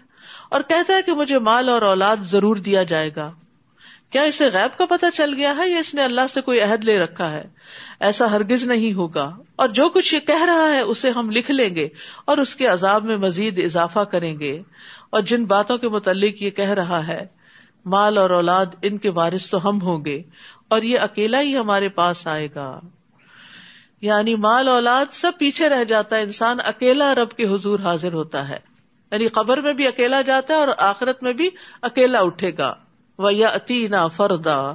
اور 0.50 0.62
کہتا 0.62 0.94
ہے 0.94 1.02
کہ 1.02 1.14
مجھے 1.14 1.40
مال 1.40 1.70
اور 1.70 1.82
اولاد 1.82 2.18
ضرور 2.18 2.56
دیا 2.56 2.84
جائے 2.84 3.10
گا۔ 3.16 3.32
کیا 4.10 4.22
اسے 4.22 4.50
غیب 4.54 4.78
کا 4.78 4.86
پتہ 4.86 5.06
چل 5.14 5.34
گیا 5.34 5.54
ہے 5.58 5.70
یا 5.70 5.78
اس 5.78 5.94
نے 5.94 6.04
اللہ 6.04 6.28
سے 6.30 6.42
کوئی 6.42 6.62
عہد 6.62 6.84
لے 6.84 7.00
رکھا 7.00 7.32
ہے؟ 7.32 7.44
ایسا 8.00 8.32
ہرگز 8.32 8.64
نہیں 8.64 8.94
ہوگا۔ 8.94 9.32
اور 9.56 9.68
جو 9.68 9.90
کچھ 9.90 10.16
یہ 10.16 10.20
کہہ 10.20 10.46
رہا 10.46 10.74
ہے 10.74 10.82
اسے 10.82 11.10
ہم 11.10 11.30
لکھ 11.30 11.52
لیں 11.52 11.76
گے 11.76 11.90
اور 12.26 12.38
اس 12.38 12.56
کے 12.56 12.68
عذاب 12.68 13.06
میں 13.06 13.18
مزید 13.18 13.60
اضافہ 13.60 14.00
کریں 14.00 14.40
گے۔ 14.40 14.62
اور 15.10 15.22
جن 15.22 15.46
باتوں 15.46 15.78
کے 15.78 15.90
متعلق 15.90 16.42
یہ 16.42 16.50
کہہ 16.50 16.70
رہا 16.70 17.08
ہے، 17.08 17.46
مال 17.86 18.18
اور 18.18 18.30
اولاد 18.30 18.66
ان 18.82 18.98
کے 18.98 19.10
وارث 19.10 19.50
تو 19.50 19.70
ہم 19.70 19.82
ہوں 19.82 20.06
گے۔ 20.06 20.24
اور 20.68 20.82
یہ 20.82 21.00
اکیلا 21.00 21.42
ہی 21.42 21.58
ہمارے 21.58 21.90
پاس 21.90 22.28
آئے 22.28 22.48
گا۔ 22.56 22.80
یعنی 24.02 24.36
مال 24.36 24.68
اولاد 24.68 25.06
سب 25.12 25.32
پیچھے 25.40 25.70
رہ 25.70 25.84
جاتا 25.84 26.18
ہے۔ 26.18 26.22
انسان 26.22 26.58
اکیلا 26.66 27.16
رب 27.16 27.30
کے 27.30 27.56
حضور 27.56 27.80
حاضر 27.80 28.14
ہوتا 28.14 28.50
ہے۔ 28.50 28.58
یعنی 29.12 29.28
قبر 29.28 29.62
میں 29.62 29.74
بھی 29.74 29.88
اکیلا 29.88 30.22
جاتا 30.22 30.54
ہے 30.54 30.60
اور 30.60 30.68
آخرت 30.78 31.24
میں 31.24 31.34
بھی 31.34 31.50
اکیلا 31.82 32.20
اٹھے 32.20 32.52
گا۔ 32.58 32.74
وہ 33.18 33.34
یا 33.34 33.48
اطینا 33.48 34.08
فردا۔ 34.08 34.72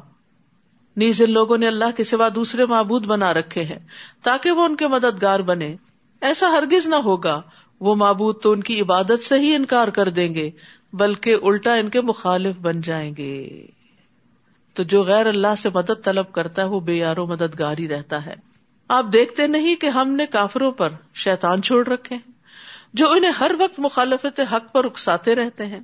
نیز 0.97 1.23
ان 1.23 1.31
لوگوں 1.31 1.59
نے 1.59 1.67
اللہ 1.67 1.97
کے 1.97 2.05
سوا 2.05 2.29
دوسرے 2.35 2.67
معبود 2.67 3.07
بنا 3.07 3.35
رکھے 3.35 3.65
ہیں 3.65 3.79
تاکہ 4.23 4.51
وہ 4.51 4.65
ان 4.65 4.77
کے 4.77 4.87
مددگار 4.89 5.41
بنے۔ 5.41 5.77
ایسا 6.21 6.49
ہرگز 6.49 6.87
نہ 6.87 6.95
ہوگا۔ 6.95 7.43
وہ 7.81 7.95
معبود 7.95 8.43
تو 8.43 8.53
ان 8.53 8.61
کی 8.61 8.81
عبادت 8.81 9.23
سے 9.23 9.39
ہی 9.39 9.55
انکار 9.55 9.89
کر 9.89 10.09
دیں 10.09 10.35
گے، 10.35 10.51
بلکہ 10.93 11.37
الٹا 11.43 11.75
ان 11.75 11.89
کے 11.89 12.01
مخالف 12.01 12.57
بن 12.57 12.81
جائیں 12.81 13.17
گے۔ 13.17 13.67
تو 14.81 14.85
جو 14.85 15.03
غیر 15.05 15.27
اللہ 15.27 15.55
سے 15.59 15.69
مدد 15.75 16.05
طلب 16.05 16.33
کرتا 16.33 16.63
ہے 16.63 16.67
وہ 16.67 16.81
بے 16.81 16.95
یارو 16.95 17.27
مددگار 17.27 17.79
ہی 17.79 17.89
رہتا 17.89 18.27
ہے۔ 18.27 18.35
آپ 18.89 19.05
دیکھتے 19.13 19.47
نہیں 19.47 19.77
کہ 19.77 19.87
ہم 19.87 20.11
نے 20.11 20.27
کافروں 20.27 20.73
پر 20.73 20.89
شیطان 21.15 21.63
چھوڑ 21.63 21.89
رکھے 21.89 22.17
ہیں، 22.17 22.33
جو 22.95 23.11
انہیں 23.11 23.33
ہر 23.41 23.51
وقت 23.59 23.81
مخالفت 23.81 24.41
حق 24.53 24.73
پر 24.73 24.85
اکساتے 24.85 25.35
رہتے 25.35 25.67
ہیں۔ 25.67 25.81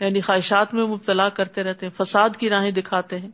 یعنی 0.00 0.20
خواہشات 0.20 0.74
میں 0.74 0.84
مبتلا 0.84 1.28
کرتے 1.28 1.62
رہتے 1.62 1.86
ہیں، 1.86 2.04
فساد 2.04 2.30
کی 2.38 2.50
راہیں 2.50 2.70
دکھاتے 2.70 3.18
ہیں۔ 3.18 3.30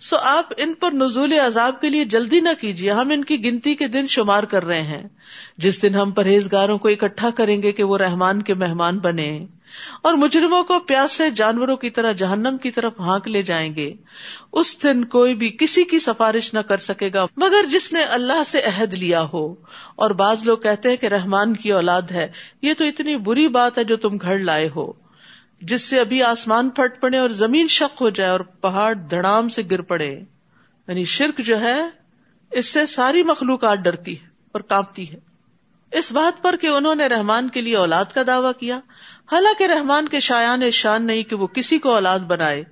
سو 0.00 0.16
آپ 0.22 0.52
ان 0.56 0.74
پر 0.74 0.90
نزول 0.92 1.32
عذاب 1.32 1.80
کے 1.80 1.90
لیے 1.90 2.04
جلدی 2.04 2.40
نہ 2.40 2.48
کیجیے، 2.60 2.92
ہم 2.92 3.10
ان 3.10 3.24
کی 3.24 3.44
گنتی 3.44 3.74
کے 3.74 3.88
دن 3.88 4.06
شمار 4.06 4.42
کر 4.42 4.64
رہے 4.64 4.82
ہیں۔ 4.82 5.08
جس 5.58 5.82
دن 5.82 5.94
ہم 5.94 6.10
پرہیزگاروں 6.10 6.78
کو 6.78 6.88
اکٹھا 6.88 7.30
کریں 7.30 7.62
گے 7.62 7.72
کہ 7.72 7.84
وہ 7.84 7.98
رحمان 7.98 8.42
کے 8.42 8.54
مہمان 8.54 8.98
بنے 8.98 9.46
اور 10.02 10.14
مجرموں 10.14 10.62
کو 10.62 10.80
پیاس 10.80 11.12
سے 11.12 11.30
جانوروں 11.30 11.76
کی 11.76 11.90
طرح 11.90 12.12
جہنم 12.12 12.56
کی 12.56 12.70
طرف 12.70 13.00
ہانک 13.00 13.28
لے 13.28 13.42
جائیں 13.42 13.74
گے۔ 13.74 13.94
اس 14.52 14.82
دن 14.82 15.04
کوئی 15.04 15.34
بھی 15.34 15.56
کسی 15.60 15.84
کی 15.84 15.98
سفارش 15.98 16.54
نہ 16.54 16.58
کر 16.58 16.76
سکے 16.76 17.10
گا، 17.14 17.26
مگر 17.36 17.66
جس 17.70 17.92
نے 17.92 18.02
اللہ 18.02 18.42
سے 18.42 18.62
عہد 18.62 18.94
لیا 18.94 19.26
ہو۔ 19.32 19.54
اور 19.96 20.10
بعض 20.10 20.44
لوگ 20.44 20.58
کہتے 20.58 20.88
ہیں 20.88 20.96
کہ 20.96 21.06
رحمان 21.06 21.54
کی 21.54 21.72
اولاد 21.72 22.02
ہے۔ 22.02 22.28
یہ 22.62 22.74
تو 22.78 22.84
اتنی 22.84 23.16
بری 23.16 23.48
بات 23.48 23.78
ہے 23.78 23.84
جو 23.84 23.96
تم 23.96 24.16
گھر 24.16 24.38
لائے 24.38 24.68
ہو۔ 24.76 24.92
جس 25.62 25.82
سے 25.82 26.00
ابھی 26.00 26.22
آسمان 26.22 26.70
پھٹ 26.70 27.00
پڑے 27.00 27.18
اور 27.18 27.28
زمین 27.28 27.68
شک 27.68 27.98
ہو 28.00 28.10
جائے 28.10 28.30
اور 28.30 28.40
پہاڑ 28.40 28.94
دھڑام 28.94 29.48
سے 29.48 29.62
گر 29.70 29.80
پڑے۔ 29.80 30.10
یعنی 30.88 31.04
شرک 31.04 31.38
جو 31.38 31.60
ہے، 31.60 31.82
اس 32.50 32.66
سے 32.66 32.86
ساری 32.86 33.22
مخلوقات 33.22 33.78
ڈرتی 33.78 34.20
ہے 34.22 34.26
اور 34.52 34.60
کانپتی 34.60 35.12
ہے۔ 35.12 35.18
اس 35.92 36.12
بات 36.12 36.42
پر 36.42 36.56
کہ 36.56 36.66
انہوں 36.66 36.94
نے 36.94 37.06
رحمان 37.06 37.48
کے 37.48 37.60
لیے 37.60 37.76
اولاد 37.76 38.04
کا 38.14 38.22
دعویٰ 38.26 38.52
کیا 38.60 38.80
حالانکہ 39.32 39.64
رحمان 39.64 40.08
کے 40.08 40.20
شایان 40.20 40.70
شان 40.70 41.06
نہیں 41.06 41.22
کہ 41.22 41.36
وہ 41.36 41.46
کسی 41.46 41.78
کو 41.78 41.94
اولاد 41.94 42.18
بنائے۔ 42.18 42.64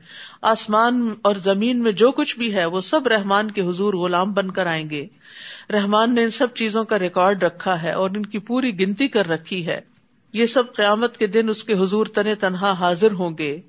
آسمان 0.43 1.15
اور 1.23 1.37
زمین 1.37 1.83
میں 1.83 1.93
جو 1.93 2.13
کچھ 2.13 2.39
بھی 2.39 2.55
ہے، 2.55 2.65
وہ 2.65 2.81
سب 2.81 3.09
رحمان 3.09 3.51
کے 3.51 3.61
حضور 3.61 3.95
غلام 3.95 4.33
بن 4.33 4.51
کر 4.51 4.67
آئیں 4.67 4.91
گے۔ 4.91 5.07
رحمان 5.71 6.15
نے 6.15 6.23
ان 6.23 6.31
سب 6.31 6.55
چیزوں 6.55 6.85
کا 6.85 6.99
ریکارڈ 6.99 7.43
رکھا 7.43 7.83
ہے 7.83 7.93
اور 7.93 8.11
ان 8.11 8.27
کی 8.27 8.39
پوری 8.39 8.81
گنتی 8.81 9.09
کر 9.09 9.29
رکھی 9.29 9.67
ہے۔ 9.67 9.81
یہ 10.33 10.47
سب 10.47 10.75
قیامت 10.75 11.17
کے 11.17 11.27
دن 11.27 11.49
اس 11.49 11.65
کے 11.65 11.75
حضور 11.75 12.07
تن 12.07 12.35
تنہا 12.41 12.73
حاضر 12.73 13.13
ہوں 13.13 13.39
گے۔ 13.39 13.61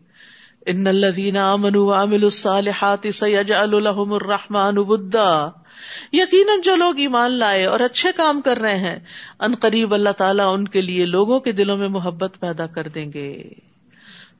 ان 0.65 0.87
الذين 0.87 1.37
امنوا 1.37 1.85
وعملوا 1.85 2.27
الصالحات 2.27 3.07
سيجعل 3.13 3.83
لهم 3.83 4.13
الرحمن 4.13 4.77
ودا 4.77 5.64
یقیناً 6.11 6.61
جو 6.61 6.75
لوگ 6.75 6.99
ایمان 6.99 7.31
لائے 7.31 7.65
اور 7.65 7.79
اچھے 7.79 8.11
کام 8.11 8.41
کر 8.41 8.57
رہے 8.57 8.77
ہیں، 8.77 8.99
ان 9.39 9.55
قریب 9.55 9.93
اللہ 9.93 10.09
تعالیٰ 10.09 10.53
ان 10.53 10.67
کے 10.67 10.81
لیے 10.81 11.05
لوگوں 11.05 11.39
کے 11.39 11.51
دلوں 11.51 11.77
میں 11.77 11.87
محبت 11.87 12.33
پیدا 12.39 12.65
کر 12.65 12.87
دیں 12.87 13.11
گے۔ 13.13 13.49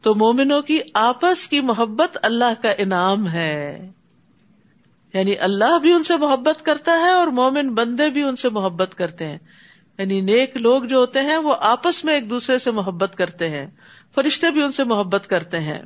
تو 0.02 0.15
مومنوں 0.15 0.62
کی 0.62 0.80
آپس 0.94 1.48
کی 1.48 1.60
محبت 1.62 2.18
اللہ 2.22 2.62
کا 2.62 2.70
انعام 2.78 3.30
ہے۔ 3.30 3.91
یعنی 5.13 5.38
اللہ 5.38 5.80
بھی 5.80 5.94
ان 5.94 6.04
سے 6.04 6.18
محبت 6.18 6.65
کرتا 6.65 6.91
ہے 6.91 7.10
اور 7.10 7.28
مومن 7.28 7.74
بندے 7.74 8.10
بھی 8.10 8.24
ان 8.24 8.36
سے 8.36 8.50
محبت 8.50 8.96
کرتے 8.96 9.26
ہیں۔ 9.26 9.38
یعنی 9.98 10.22
نیک 10.22 10.58
لوگ 10.58 10.84
جو 10.84 10.98
ہوتے 10.98 11.22
ہیں 11.22 11.38
وہ 11.38 11.56
آپس 11.60 12.06
میں 12.06 12.13
ایک 12.13 12.30
دوسرے 12.30 12.60
سے 12.60 12.72
محبت 12.72 13.15
کرتے 13.15 13.50
ہیں، 13.50 13.68
فرشتے 14.15 14.50
بھی 14.50 14.62
ان 14.62 14.72
سے 14.72 14.84
محبت 14.84 15.28
کرتے 15.28 15.60
ہیں۔ 15.60 15.82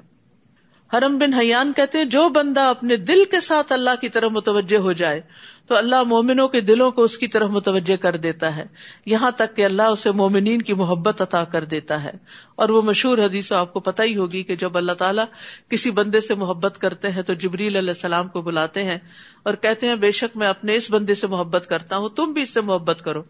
حرم 0.93 1.17
بن 1.17 1.34
حیان 1.34 1.73
کہتے 1.73 1.97
ہیں، 1.97 2.05
جو 2.05 2.29
بندہ 2.29 2.60
اپنے 2.60 2.95
دل 2.95 3.23
کے 3.32 3.39
ساتھ 3.39 3.71
اللہ 3.71 3.89
کی 4.01 4.10
طرف 4.10 4.32
متوجہ 4.32 4.77
ہو 4.77 4.91
جائے 4.91 5.21
تو 5.69 5.75
اللہ 5.75 6.03
مومنوں 6.03 6.47
کے 6.47 6.62
دلوں 6.62 6.91
کو 6.91 7.03
اس 7.03 7.17
کی 7.17 7.27
طرف 7.27 7.49
متوجہ 7.49 7.95
کر 7.95 8.15
دیتا 8.15 8.55
ہے۔ 8.55 8.65
یہاں 9.05 9.32
تک 9.32 9.55
کہ 9.55 9.65
اللہ 9.65 9.82
اسے 9.82 10.12
مومنین 10.12 10.62
کی 10.62 10.73
محبت 10.73 11.21
عطا 11.21 11.43
کر 11.43 11.63
دیتا 11.63 12.03
ہے۔ 12.03 12.12
اور 12.55 12.69
وہ 12.69 12.82
مشہور 12.82 13.17
حدیث 13.17 13.51
آپ 13.51 13.73
کو 13.73 13.79
پتہ 13.79 14.01
ہی 14.03 14.15
ہوگی 14.15 14.43
کہ 14.43 14.55
جب 14.55 14.77
اللہ 14.77 14.91
تعالیٰ 14.91 15.25
کسی 15.69 15.91
بندے 15.91 16.21
سے 16.21 16.36
محبت 16.36 16.77
کرتے 16.82 17.10
ہیں 17.10 17.21
تو 17.21 17.34
جبریل 17.34 17.75
علیہ 17.75 17.89
السلام 17.89 18.27
کو 18.27 18.41
بلاتے 18.41 18.84
ہیں 18.84 18.97
اور 19.43 19.53
کہتے 19.53 19.88
ہیں، 19.88 19.95
بے 19.95 20.12
شک 20.12 20.38
میں 20.38 20.47
اپنے 20.47 20.75
اس 20.75 20.91
بندے 20.91 21.13
سے 21.15 21.27
محبت 21.27 21.65
کرتا 21.69 21.97
ہوں، 21.97 22.10
تم 22.10 22.34
بھی 22.34 22.41
اس 22.41 22.49
سے 22.49 22.62
محبت 22.62 23.01
کرو۔ 23.01 23.23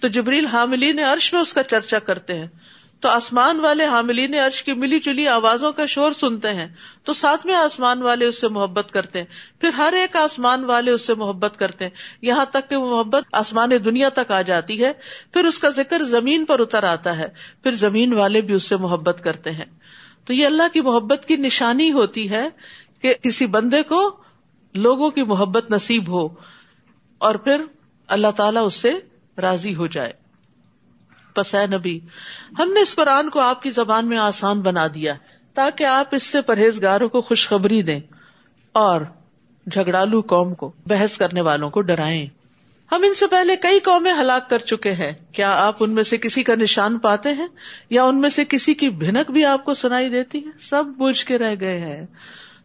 تو 0.00 0.08
جبریل 0.08 0.46
حاملین 0.46 0.98
عرش 0.98 1.32
میں 1.32 1.40
اس 1.40 1.52
کا 1.52 1.62
چرچا 1.62 1.98
کرتے 1.98 2.38
ہیں۔ 2.38 2.46
تو 3.04 3.08
آسمان 3.08 3.60
والے 3.60 3.84
حاملین 3.84 4.34
عرش 4.34 4.62
کی 4.62 4.72
ملی 4.72 5.00
جلی 5.00 5.28
آوازوں 5.28 5.72
کا 5.72 5.86
شور 5.86 6.12
سنتے 6.12 6.48
ہیں 6.48 6.66
تو 7.04 7.12
ساتھ 7.12 7.46
میں 7.46 7.54
آسمان 7.54 8.02
والے 8.02 8.24
اس 8.24 8.40
سے 8.40 8.48
محبت 8.48 8.90
کرتے 8.90 9.18
ہیں 9.18 9.26
پھر 9.60 9.68
ہر 9.68 9.92
ایک 9.92 10.16
آسمان 10.16 10.64
والے 10.64 10.90
اس 10.90 11.06
سے 11.06 11.14
محبت 11.14 11.56
کرتے 11.56 11.84
ہیں 11.84 11.90
یہاں 12.22 12.44
تک 12.44 12.70
کہ 12.70 12.76
وہ 12.76 12.96
محبت 12.96 13.24
آسمان 13.32 13.70
دنیا 13.84 14.08
تک 14.08 14.30
آ 14.30 14.42
جاتی 14.42 14.84
ہے 14.84 14.92
پھر 15.32 15.44
اس 15.44 15.58
کا 15.58 15.68
ذکر 15.68 16.02
زمین 16.02 16.44
پر 16.44 16.60
اتر 16.60 16.82
آتا 16.82 17.18
ہے 17.18 17.28
پھر 17.62 17.72
زمین 17.72 18.12
والے 18.12 18.40
بھی 18.40 18.54
اس 18.54 18.62
سے 18.62 18.76
محبت 18.76 19.20
کرتے 19.24 19.50
ہیں 19.50 19.64
تو 20.24 20.32
یہ 20.32 20.46
اللہ 20.46 20.72
کی 20.72 20.80
محبت 20.80 21.24
کی 21.28 21.36
نشانی 21.36 21.92
ہوتی 21.92 22.30
ہے 22.30 22.48
کہ 23.02 23.14
کسی 23.14 23.46
بندے 23.46 23.82
کو 23.82 24.16
لوگوں 24.74 25.10
کی 25.10 25.22
محبت 25.22 25.70
نصیب 25.70 26.08
ہو 26.08 26.28
اور 27.18 27.34
پھر 27.34 27.62
اللہ 28.06 28.30
تعالیٰ 28.36 28.66
اس 28.66 28.74
سے 28.74 28.92
راضی 29.40 29.74
ہو 29.74 29.86
جائے۔ 29.86 30.23
پس 31.34 31.54
اے 31.54 31.66
نبی، 31.66 32.00
ہم 32.58 32.72
نے 32.72 32.80
اس 32.80 32.94
قرآن 32.94 33.30
کو 33.30 33.40
آپ 33.40 33.62
کی 33.62 33.70
زبان 33.70 34.06
میں 34.06 34.18
آسان 34.18 34.60
بنا 34.60 34.86
دیا 34.94 35.14
تاکہ 35.54 35.84
آپ 35.84 36.06
اس 36.14 36.22
سے 36.22 36.40
پرہیزگاروں 36.40 37.08
کو 37.08 37.20
خوشخبری 37.20 37.82
دیں 37.82 38.00
اور 38.72 39.00
جھگڑالو 39.66 40.20
قوم 40.20 40.54
کو، 40.54 40.72
بحث 40.86 41.18
کرنے 41.18 41.40
والوں 41.40 41.70
کو 41.70 41.80
ڈرائیں۔ 41.80 42.26
ہم 42.92 43.02
ان 43.02 43.14
سے 43.14 43.26
پہلے 43.26 43.56
کئی 43.56 43.78
قومیں 43.78 44.12
ہلاک 44.12 44.50
کر 44.50 44.58
چکے 44.58 44.92
ہیں۔ 44.92 45.12
کیا 45.32 45.66
آپ 45.66 45.76
ان 45.80 45.90
میں 45.90 46.02
سے 46.02 46.16
کسی 46.18 46.42
کا 46.42 46.54
نشان 46.54 46.98
پاتے 46.98 47.32
ہیں؟ 47.32 47.46
یا 47.90 48.04
ان 48.04 48.20
میں 48.20 48.28
سے 48.28 48.44
کسی 48.44 48.74
کی 48.74 48.90
بھنک 48.90 49.30
بھی 49.30 49.44
آپ 49.44 49.64
کو 49.64 49.74
سنائی 49.74 50.08
دیتی 50.08 50.38
ہے؟ 50.38 50.50
سب 50.60 50.84
بوجھ 50.86 51.24
کے 51.24 51.38
رہ 51.38 51.54
گئے 51.60 51.78
ہیں۔ 51.78 52.06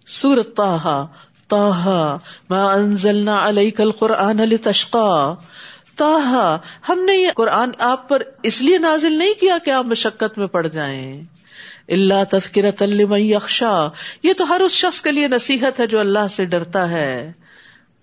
سورت 0.06 0.56
تاہا 0.56 1.08
تاہا 1.48 2.18
ما 2.50 2.74
انزلنا 2.74 3.50
علیک 3.50 3.82
القرآن 3.82 4.38
لتشقا 4.38 5.34
تاہا 6.00 6.58
ہم 6.90 7.00
نے 7.00 7.16
یہ 7.16 7.28
قرآن 7.36 7.70
آپ 7.80 8.10
پر 8.10 8.22
اس 8.44 8.62
لیے 8.62 8.78
نازل 8.78 9.14
نہیں 9.14 9.34
کیا 9.40 9.58
کہ 9.66 9.70
آپ 9.70 9.86
مشقت 9.86 10.38
میں 10.38 10.48
پڑ 10.48 10.68
جائیں۔ 10.68 11.22
اللہ 11.88 12.24
تذکرت 12.32 12.84
لمن 12.84 13.20
یہ 13.20 14.34
تو 14.38 14.50
ہر 14.50 14.60
اس 14.60 14.72
شخص 14.72 15.02
کے 15.02 15.12
لیے 15.12 15.28
نصیحت 15.28 15.80
ہے 15.80 15.88
جو 15.88 16.00
اللہ 16.00 16.28
سے 16.32 16.46
ڈرتا 16.46 16.90
ہے، 16.90 17.32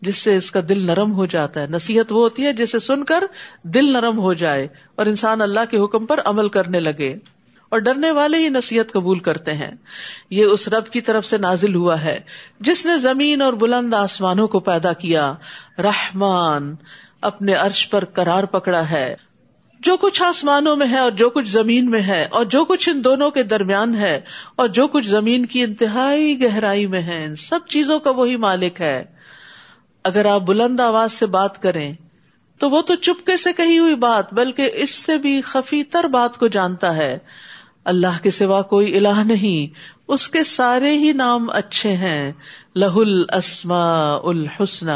جس 0.01 0.17
سے 0.17 0.37
اس 0.37 0.51
کا 0.51 0.61
دل 0.69 0.87
نرم 0.87 1.13
ہو 1.13 1.27
جاتا 1.27 1.61
ہے۔ 1.63 1.67
نصیحت 1.71 2.13
وہ 2.13 2.19
ہوتی 2.19 2.47
ہے 2.47 2.53
جسے 2.53 2.79
سن 2.79 3.05
کر 3.05 3.25
دل 3.63 3.93
نرم 3.93 4.19
ہو 4.19 4.33
جائے 4.33 4.69
اور 4.95 5.07
انسان 5.07 5.41
اللہ 5.41 5.61
کے 5.71 5.85
حکم 5.85 6.07
پر 6.07 6.21
عمل 6.25 6.49
کرنے 6.49 6.81
لگے۔ 6.81 7.15
اور 7.69 7.79
ڈرنے 7.79 8.11
والے 8.11 8.39
ہی 8.39 8.49
نصیحت 8.49 8.93
قبول 8.93 9.19
کرتے 9.19 9.53
ہیں۔ 9.53 9.71
یہ 10.31 10.45
اس 10.45 10.69
رب 10.69 10.87
کی 10.87 11.01
طرف 11.01 11.25
سے 11.25 11.39
نازل 11.39 11.75
ہوا 11.75 12.05
ہے، 12.05 12.21
جس 12.61 12.87
نے 12.87 12.97
زمین 12.97 13.43
اور 13.43 13.53
بلند 13.53 13.95
آسمانوں 13.95 14.49
کو 14.49 14.61
پیدا 14.61 14.93
کیا۔ 14.93 15.35
رحمان۔ 15.79 16.75
اپنے 17.21 17.55
عرش 17.55 17.91
پر 17.91 18.05
کرار 18.05 18.45
پکڑا 18.45 18.91
ہے۔ 18.91 19.17
جو 19.81 19.97
کچھ 19.97 20.23
آسمانوں 20.23 20.77
میں 20.77 20.87
ہے 20.91 20.99
اور 20.99 21.11
جو 21.11 21.31
کچھ 21.31 21.49
زمین 21.49 21.91
میں 21.91 22.01
ہے 22.01 22.27
اور 22.31 22.45
جو 22.45 22.65
کچھ 22.65 22.89
ان 22.89 23.05
دونوں 23.05 23.31
کے 23.31 23.43
درمیان 23.43 23.95
ہے 23.95 24.21
اور 24.57 24.69
جو 24.69 24.89
کچھ 24.89 25.07
زمین 25.07 25.47
کی 25.47 25.63
انتہائی 25.63 26.43
گہرائی 26.43 26.87
میں 26.87 27.03
ہے، 27.03 27.25
ان 27.25 27.37
سب 27.37 27.61
چیزوں 27.69 27.99
کا 27.99 28.11
وہی 28.11 28.37
مالک 28.37 28.81
ہے۔ 28.81 29.05
اگر 30.05 30.27
آپ 30.27 30.41
بلند 30.41 30.81
آواز 30.81 31.13
سے 31.13 31.27
بات 31.27 31.63
کریں، 31.63 31.93
تو 32.59 32.71
وہ 32.71 32.83
تو 32.83 32.95
چپکے 32.95 33.37
سے 33.37 33.53
کہی 33.53 33.79
ہوئی 33.79 33.95
بات، 33.95 34.35
بلکہ 34.35 34.71
اس 34.75 34.91
سے 34.91 35.19
بھی 35.19 35.41
خفی 35.41 35.83
تر 35.83 36.05
بات 36.05 36.39
کو 36.39 36.47
جانتا 36.47 36.97
ہے۔ 36.97 37.19
اللہ 37.85 38.23
کے 38.23 38.31
سوا 38.31 38.63
کوئی 38.63 38.97
الہ 38.97 39.23
نہیں، 39.25 39.75
اس 40.09 40.29
کے 40.29 40.45
سارے 40.45 40.99
ہی 40.99 41.13
نام 41.13 41.51
اچھے 41.51 41.93
ہیں۔ 41.93 42.33
لہ 42.77 42.97
السما 43.29 44.15
الحسن 44.15 44.89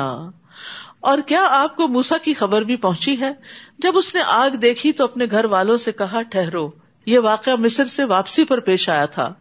اور 1.01 1.19
کیا 1.27 1.47
آپ 1.51 1.77
کو 1.77 1.89
موسا 1.89 2.17
کی 2.19 2.35
خبر 2.35 2.63
بھی 2.63 2.77
پہنچی 2.77 3.21
ہے؟ 3.21 3.33
جب 3.79 3.93
اس 3.95 4.15
نے 4.15 4.21
آگ 4.27 4.51
دیکھی 4.51 4.93
تو 4.93 5.05
اپنے 5.05 5.25
گھر 5.31 5.45
والوں 5.45 5.77
سے 5.77 5.93
کہا، 5.93 6.23
ٹھہرو۔ 6.23 6.71
یہ 7.07 7.19
واقعہ 7.19 7.57
مصر 7.57 7.85
سے 7.85 8.05
واپسی 8.05 8.45
پر 8.45 8.61
پیش 8.61 8.89
آیا 8.89 9.07
تھا۔ 9.07 9.35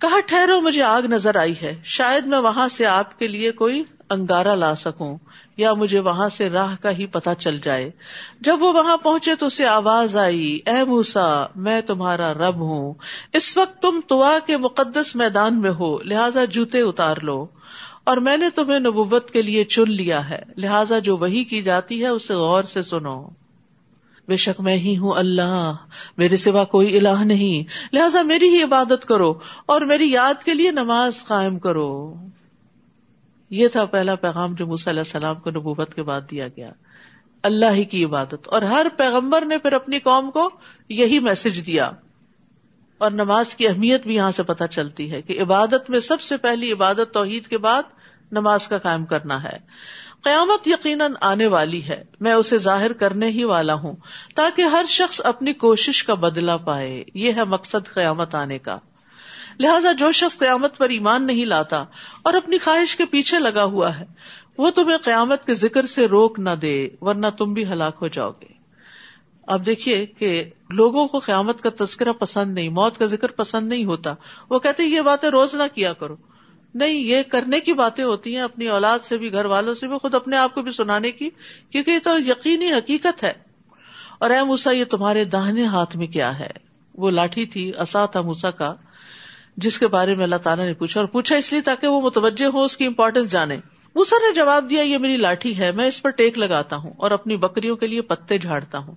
کہا، 0.00 0.20
ٹھہرو، 0.26 0.60
مجھے 0.60 0.82
آگ 0.82 1.02
نظر 1.02 1.36
آئی 1.36 1.54
ہے۔ 1.62 1.80
شاید 1.84 2.26
میں 2.26 2.38
وہاں 2.38 2.68
سے 2.68 2.86
آپ 2.86 3.18
کے 3.18 3.26
لیے 3.28 3.52
کوئی 3.52 3.82
انگارا 4.10 4.54
لا 4.54 4.74
سکوں، 4.74 5.18
یا 5.56 5.74
مجھے 5.74 5.98
وہاں 5.98 6.28
سے 6.28 6.50
راہ 6.50 6.76
کا 6.82 6.90
ہی 6.90 7.06
پتا 7.06 7.34
چل 7.34 7.58
جائے۔ 7.58 7.90
جب 8.40 8.62
وہ 8.62 8.72
وہاں 8.72 8.96
پہنچے 8.96 9.34
تو 9.34 9.46
اسے 9.46 9.66
آواز 9.66 10.16
آئی، 10.16 10.58
اے 10.66 10.84
موسا 10.84 11.46
میں 11.56 11.80
تمہارا 11.80 12.34
رب 12.34 12.60
ہوں۔ 12.60 12.94
اس 13.32 13.56
وقت 13.56 13.82
تم 13.82 14.00
توا 14.08 14.38
کے 14.46 14.56
مقدس 14.56 15.16
میدان 15.16 15.60
میں 15.60 15.70
ہو، 15.70 16.02
لہذا 16.02 16.44
جوتے 16.44 16.80
اتار 16.80 17.16
لو۔ 17.16 17.46
اور 18.04 18.16
میں 18.16 18.36
نے 18.36 18.50
تمہیں 18.50 18.80
نبوت 18.80 19.30
کے 19.30 19.42
لیے 19.42 19.64
چن 19.64 19.90
لیا 19.90 20.30
ہے، 20.30 20.42
لہذا 20.56 20.98
جو 20.98 21.16
وہی 21.16 21.44
کی 21.44 21.62
جاتی 21.62 22.02
ہے 22.02 22.08
اسے 22.08 22.34
غور 22.34 22.62
سے 22.62 22.82
سنو۔ 22.82 23.28
بے 24.28 24.36
شک 24.36 24.60
میں 24.60 24.76
ہی 24.76 24.96
ہوں 24.96 25.12
اللہ، 25.12 25.74
میرے 26.16 26.36
سوا 26.36 26.64
کوئی 26.64 26.96
الہ 26.96 27.24
نہیں۔ 27.24 27.94
لہذا 27.94 28.22
میری 28.22 28.48
ہی 28.48 28.62
عبادت 28.62 29.04
کرو 29.04 29.34
اور 29.66 29.80
میری 29.80 30.10
یاد 30.10 30.42
کے 30.42 30.54
لیے 30.54 30.70
نماز 30.70 31.24
قائم 31.26 31.58
کرو۔ 31.58 32.14
یہ 33.50 33.68
تھا 33.68 33.84
پہلا 33.84 34.14
پیغام 34.14 34.54
جو 34.54 34.66
موسی 34.66 34.90
علیہ 34.90 35.00
السلام 35.00 35.36
کو 35.36 35.50
نبوت 35.50 35.94
کے 35.94 36.02
بعد 36.02 36.20
دیا 36.30 36.48
گیا۔ 36.48 36.72
اللہ 37.42 37.66
ہی 37.72 37.84
کی 37.84 38.04
عبادت۔ 38.04 38.48
اور 38.48 38.62
ہر 38.62 38.86
پیغمبر 38.96 39.44
نے 39.44 39.58
پھر 39.58 39.72
اپنی 39.72 39.98
قوم 39.98 40.30
کو 40.30 40.50
یہی 40.88 41.18
میسج 41.18 41.66
دیا۔ 41.66 41.90
اور 43.02 43.10
نماز 43.10 43.54
کی 43.54 43.68
اہمیت 43.68 44.02
بھی 44.02 44.14
یہاں 44.14 44.30
سے 44.30 44.42
پتہ 44.42 44.64
چلتی 44.70 45.12
ہے 45.12 45.22
کہ 45.22 45.42
عبادت 45.42 45.90
میں 45.90 45.98
سب 45.98 46.20
سے 46.20 46.36
پہلی 46.36 46.72
عبادت 46.72 47.12
توحید 47.12 47.46
کے 47.46 47.58
بعد 47.58 47.82
نماز 48.32 48.68
کا 48.68 48.78
قائم 48.78 49.04
کرنا 49.04 49.42
ہے۔ 49.42 49.58
قیامت 50.22 50.68
یقیناً 50.68 51.12
آنے 51.20 51.46
والی 51.46 51.84
ہے۔ 51.84 52.04
میں 52.20 52.32
اسے 52.32 52.58
ظاہر 52.58 52.92
کرنے 52.92 53.28
ہی 53.28 53.44
والا 53.44 53.74
ہوں 53.74 53.96
تاکہ 54.34 54.62
ہر 54.62 54.84
شخص 54.88 55.20
اپنی 55.24 55.52
کوشش 55.52 56.04
کا 56.04 56.14
بدلا 56.14 56.56
پائے۔ 56.56 57.04
یہ 57.14 57.32
ہے 57.32 57.44
مقصد 57.44 57.94
قیامت 57.94 58.34
آنے 58.34 58.58
کا۔ 58.58 58.78
لہٰذا 59.60 59.92
جو 59.92 60.12
شخص 60.12 60.38
قیامت 60.38 60.76
پر 60.78 60.88
ایمان 60.88 61.26
نہیں 61.26 61.44
لاتا 61.44 61.84
اور 62.22 62.34
اپنی 62.34 62.58
خواہش 62.58 62.96
کے 62.96 63.04
پیچھے 63.04 63.38
لگا 63.38 63.64
ہوا 63.64 63.98
ہے، 63.98 64.04
وہ 64.58 64.70
تمہیں 64.70 64.98
قیامت 64.98 65.46
کے 65.46 65.54
ذکر 65.54 65.86
سے 65.86 66.06
روک 66.06 66.38
نہ 66.38 66.50
دے، 66.50 66.88
ورنہ 67.00 67.26
تم 67.38 67.52
بھی 67.52 67.66
ہلاک 67.66 67.96
ہو 68.02 68.08
جاؤ 68.08 68.30
گے۔ 68.30 68.61
اب 69.46 69.66
دیکھیے 69.66 70.06
کہ 70.06 70.44
لوگوں 70.70 71.06
کو 71.06 71.18
قیامت 71.18 71.60
کا 71.60 71.84
تذکرہ 71.84 72.12
پسند 72.12 72.54
نہیں، 72.54 72.68
موت 72.68 72.98
کا 72.98 73.06
ذکر 73.06 73.30
پسند 73.30 73.68
نہیں 73.68 73.84
ہوتا۔ 73.84 74.14
وہ 74.50 74.58
کہتے 74.58 74.82
یہ 74.82 75.00
باتیں 75.00 75.28
روز 75.28 75.54
نہ 75.54 75.62
کیا 75.74 75.92
کرو۔ 75.92 76.16
نہیں، 76.74 76.92
یہ 76.92 77.22
کرنے 77.22 77.60
کی 77.60 77.72
باتیں 77.72 78.04
ہوتی 78.04 78.34
ہیں 78.34 78.42
اپنی 78.42 78.68
اولاد 78.68 78.98
سے 78.98 79.18
بھی، 79.18 79.32
گھر 79.32 79.44
والوں 79.44 79.74
سے 79.74 79.86
بھی، 79.88 79.98
خود 79.98 80.14
اپنے 80.14 80.36
آپ 80.36 80.54
کو 80.54 80.62
بھی 80.62 80.70
سنانے 80.70 81.12
کی، 81.12 81.30
کیونکہ 81.70 81.90
یہ 81.90 81.98
تو 82.02 82.18
یقینی 82.18 82.72
حقیقت 82.72 83.24
ہے۔ 83.24 83.32
اور 84.18 84.30
اے 84.30 84.42
موسا 84.42 84.70
یہ 84.70 84.84
تمہارے 84.84 85.24
داہنے 85.24 85.66
ہاتھ 85.66 85.96
میں 85.96 86.06
کیا 86.06 86.38
ہے؟ 86.38 86.50
وہ 86.94 87.10
لاٹھی 87.10 87.46
تھی 87.46 87.72
اصا 87.78 88.06
تھا 88.06 88.20
موسا 88.20 88.50
کا، 88.50 88.74
جس 89.56 89.78
کے 89.78 89.86
بارے 89.86 90.14
میں 90.14 90.24
اللہ 90.24 90.36
تعالیٰ 90.36 90.66
نے 90.66 90.74
پوچھا 90.74 91.00
اور 91.00 91.08
پوچھا 91.08 91.36
اس 91.36 91.52
لیے 91.52 91.60
تاکہ 91.60 91.86
وہ 91.86 92.00
متوجہ 92.00 92.46
ہو 92.46 92.62
اس 92.62 92.76
کی 92.76 92.86
امپورٹینس 92.86 93.30
جانے۔ 93.30 93.56
موسا 93.94 94.16
نے 94.16 94.34
جواب 94.34 94.70
دیا، 94.70 94.82
یہ 94.82 94.98
میری 94.98 95.16
لاٹھی 95.16 95.58
ہے، 95.58 95.72
میں 95.72 95.88
اس 95.88 96.02
پر 96.02 96.10
ٹیک 96.10 96.38
لگاتا 96.38 96.76
ہوں 96.76 96.92
اور 96.96 97.10
اپنی 97.10 97.36
بکریوں 97.36 97.76
کے 97.76 97.86
لیے 97.86 98.02
پتے 98.02 98.38
جھاڑتا 98.38 98.78
ہوں۔ 98.78 98.94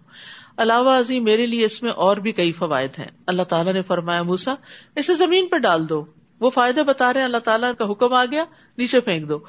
علاوہ 0.58 0.92
ازی 0.92 1.20
میرے 1.20 1.46
لیے 1.46 1.66
اس 1.66 1.84
میں 1.84 1.92
اور 1.92 2.18
بھی 2.18 2.32
کئی 2.32 2.52
فوائد 2.52 3.00
ہیں۔ 3.00 3.08
اللہ 3.28 3.44
تعالیٰ 3.44 3.74
نے 3.74 3.82
فرمایا 3.82 4.24
موسا 4.24 4.56
اسے 4.96 5.16
زمین 5.16 5.48
پر 5.48 5.58
ڈال 5.58 5.90
دو۔ 5.90 6.06
وہ 6.40 6.50
فائدے 6.50 6.84
بتا 6.84 7.14
رہے 7.14 7.20
ہیں، 7.20 7.26
اللہ 7.26 7.38
تعالیٰ 7.38 7.72
کا 7.78 7.92
حکم 7.92 8.14
آ 8.14 8.26
گیا، 8.26 8.44
نیچے 8.78 9.00
پھینک 9.00 9.30
دو۔ 9.30 9.40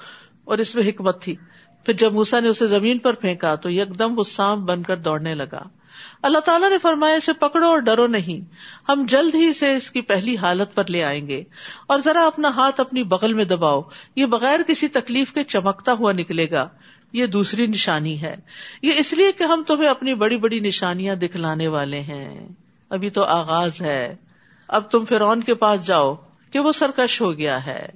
اور 0.45 0.59
اس 0.59 0.75
میں 0.75 0.89
حکمت 0.89 1.23
تھی۔ 1.23 1.37
پھر 1.85 1.93
جب 1.93 2.13
موسا 2.13 2.41
نے 2.41 2.49
اسے 2.49 2.67
زمین 2.67 2.99
پر 2.99 3.13
پھینکا 3.13 3.55
تو 3.55 3.71
یک 3.71 3.99
دم 3.99 4.19
وہ 4.19 4.25
سام 4.25 4.65
بن 4.65 4.83
کر 4.83 4.97
دوڑنے 4.97 5.35
لگا۔ 5.35 5.63
اللہ 6.27 6.39
تعالیٰ 6.39 6.71
نے 6.71 6.79
فرمایا، 6.79 7.17
اسے 7.17 7.33
پکڑو 7.33 7.67
اور 7.67 7.79
ڈرو 7.79 8.07
نہیں۔ 8.07 8.55
ہم 8.89 9.07
جلد 9.09 9.35
ہی 9.35 9.49
اسے 9.49 9.77
اس 9.77 9.91
کی 9.91 10.01
پہلی 10.01 10.37
حالت 10.37 10.75
پر 10.75 10.85
لے 10.89 11.05
آئیں 11.05 11.29
گے۔ 11.29 11.45
اور 11.87 11.99
ذرا 12.05 12.27
اپنا 12.27 12.49
ہاتھ 12.49 12.81
اپنی 12.81 13.03
بغل 13.03 13.33
میں 13.33 13.45
دباؤ۔ 13.45 13.83
یہ 14.17 14.27
بغیر 14.27 14.63
کسی 14.63 14.89
تکلیف 14.89 15.33
کے 15.33 15.45
چمکتا 15.45 15.93
ہوا 15.93 16.13
نکلے 16.13 16.51
گا۔ 16.51 16.69
یہ 17.13 17.27
دوسری 17.27 17.67
نشانی 17.67 18.23
ہے۔ 18.23 18.37
یہ 18.83 18.93
اس 18.97 19.13
لیے 19.13 19.33
کہ 19.33 19.45
ہم 19.45 19.63
تمہیں 19.67 19.89
اپنی 19.89 20.15
بڑی 20.15 20.37
بڑی 20.37 20.61
نشانیاں 20.61 21.15
دکھلانے 21.15 21.69
والے 21.69 22.01
ہیں۔ 22.01 22.49
ابھی 22.91 23.11
تو 23.11 23.25
آغاز 23.25 23.83
ہے۔ 23.83 24.17
اب 24.69 24.91
تم 24.91 25.05
فرون 25.05 25.43
کے 25.43 25.55
پاس 25.55 25.87
جاؤ 25.87 26.15
کہ 26.51 26.59
وہ 26.59 26.73
سرکش 26.73 27.21
ہو 27.21 27.39
گیا 27.39 27.67
ہے۔ 27.67 27.87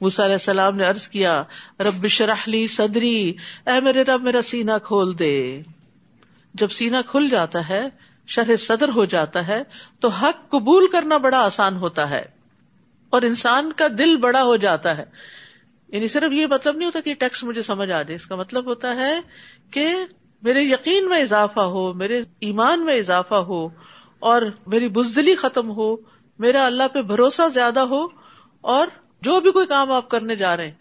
علیہ 0.00 0.22
السلام 0.22 0.74
نے 0.74 0.86
ارض 0.86 1.08
کیا، 1.08 1.42
رب 1.80 2.06
شرحلی 2.06 2.66
صدری۔ 2.66 3.32
اے 3.66 3.80
میرے 3.80 4.02
رب، 4.02 4.22
میرا 4.22 4.42
سینا 4.42 4.78
کھول 4.78 5.18
دے۔ 5.18 5.62
جب 6.54 6.70
سینا 6.70 7.02
کھل 7.02 7.28
جاتا 7.28 7.68
ہے، 7.68 7.86
شرح 8.26 8.56
صدر 8.56 8.88
ہو 8.88 9.04
جاتا 9.04 9.46
ہے، 9.46 9.62
تو 10.00 10.08
حق 10.08 10.50
قبول 10.50 10.86
کرنا 10.86 11.16
بڑا 11.16 11.38
آسان 11.38 11.76
ہوتا 11.76 12.10
ہے۔ 12.10 12.24
اور 13.10 13.22
انسان 13.22 13.72
کا 13.72 13.86
دل 13.98 14.16
بڑا 14.16 14.42
ہو 14.42 14.56
جاتا 14.56 14.96
ہے۔ 14.96 15.04
یعنی 15.88 16.08
صرف 16.08 16.32
یہ 16.32 16.46
مطلب 16.46 16.76
نہیں 16.76 16.86
ہوتا 16.86 17.00
کہ 17.00 17.14
ٹیکس 17.14 17.44
مجھے 17.44 17.62
سمجھ 17.62 17.90
آ 17.90 18.02
جائے۔ 18.02 18.14
اس 18.14 18.26
کا 18.26 18.36
مطلب 18.36 18.64
ہوتا 18.64 18.94
ہے 18.94 19.20
کہ 19.70 19.94
میرے 20.42 20.62
یقین 20.62 21.08
میں 21.08 21.20
اضافہ 21.20 21.60
ہو، 21.60 21.92
میرے 21.92 22.22
ایمان 22.40 22.84
میں 22.84 22.96
اضافہ 22.96 23.34
ہو، 23.34 23.68
اور 24.18 24.42
میری 24.66 24.88
بزدلی 24.88 25.34
ختم 25.34 25.70
ہو، 25.70 25.96
میرا 26.38 26.66
اللہ 26.66 26.82
پہ 26.92 27.02
بھروسہ 27.02 27.48
زیادہ 27.54 27.80
ہو، 27.80 28.06
اور 28.60 28.86
جو 29.20 29.40
بھی 29.40 29.52
کوئی 29.52 29.66
کام 29.66 29.92
آپ 29.92 30.08
کرنے 30.08 30.36
جا 30.36 30.56
رہے 30.56 30.64
ہیں، 30.64 30.74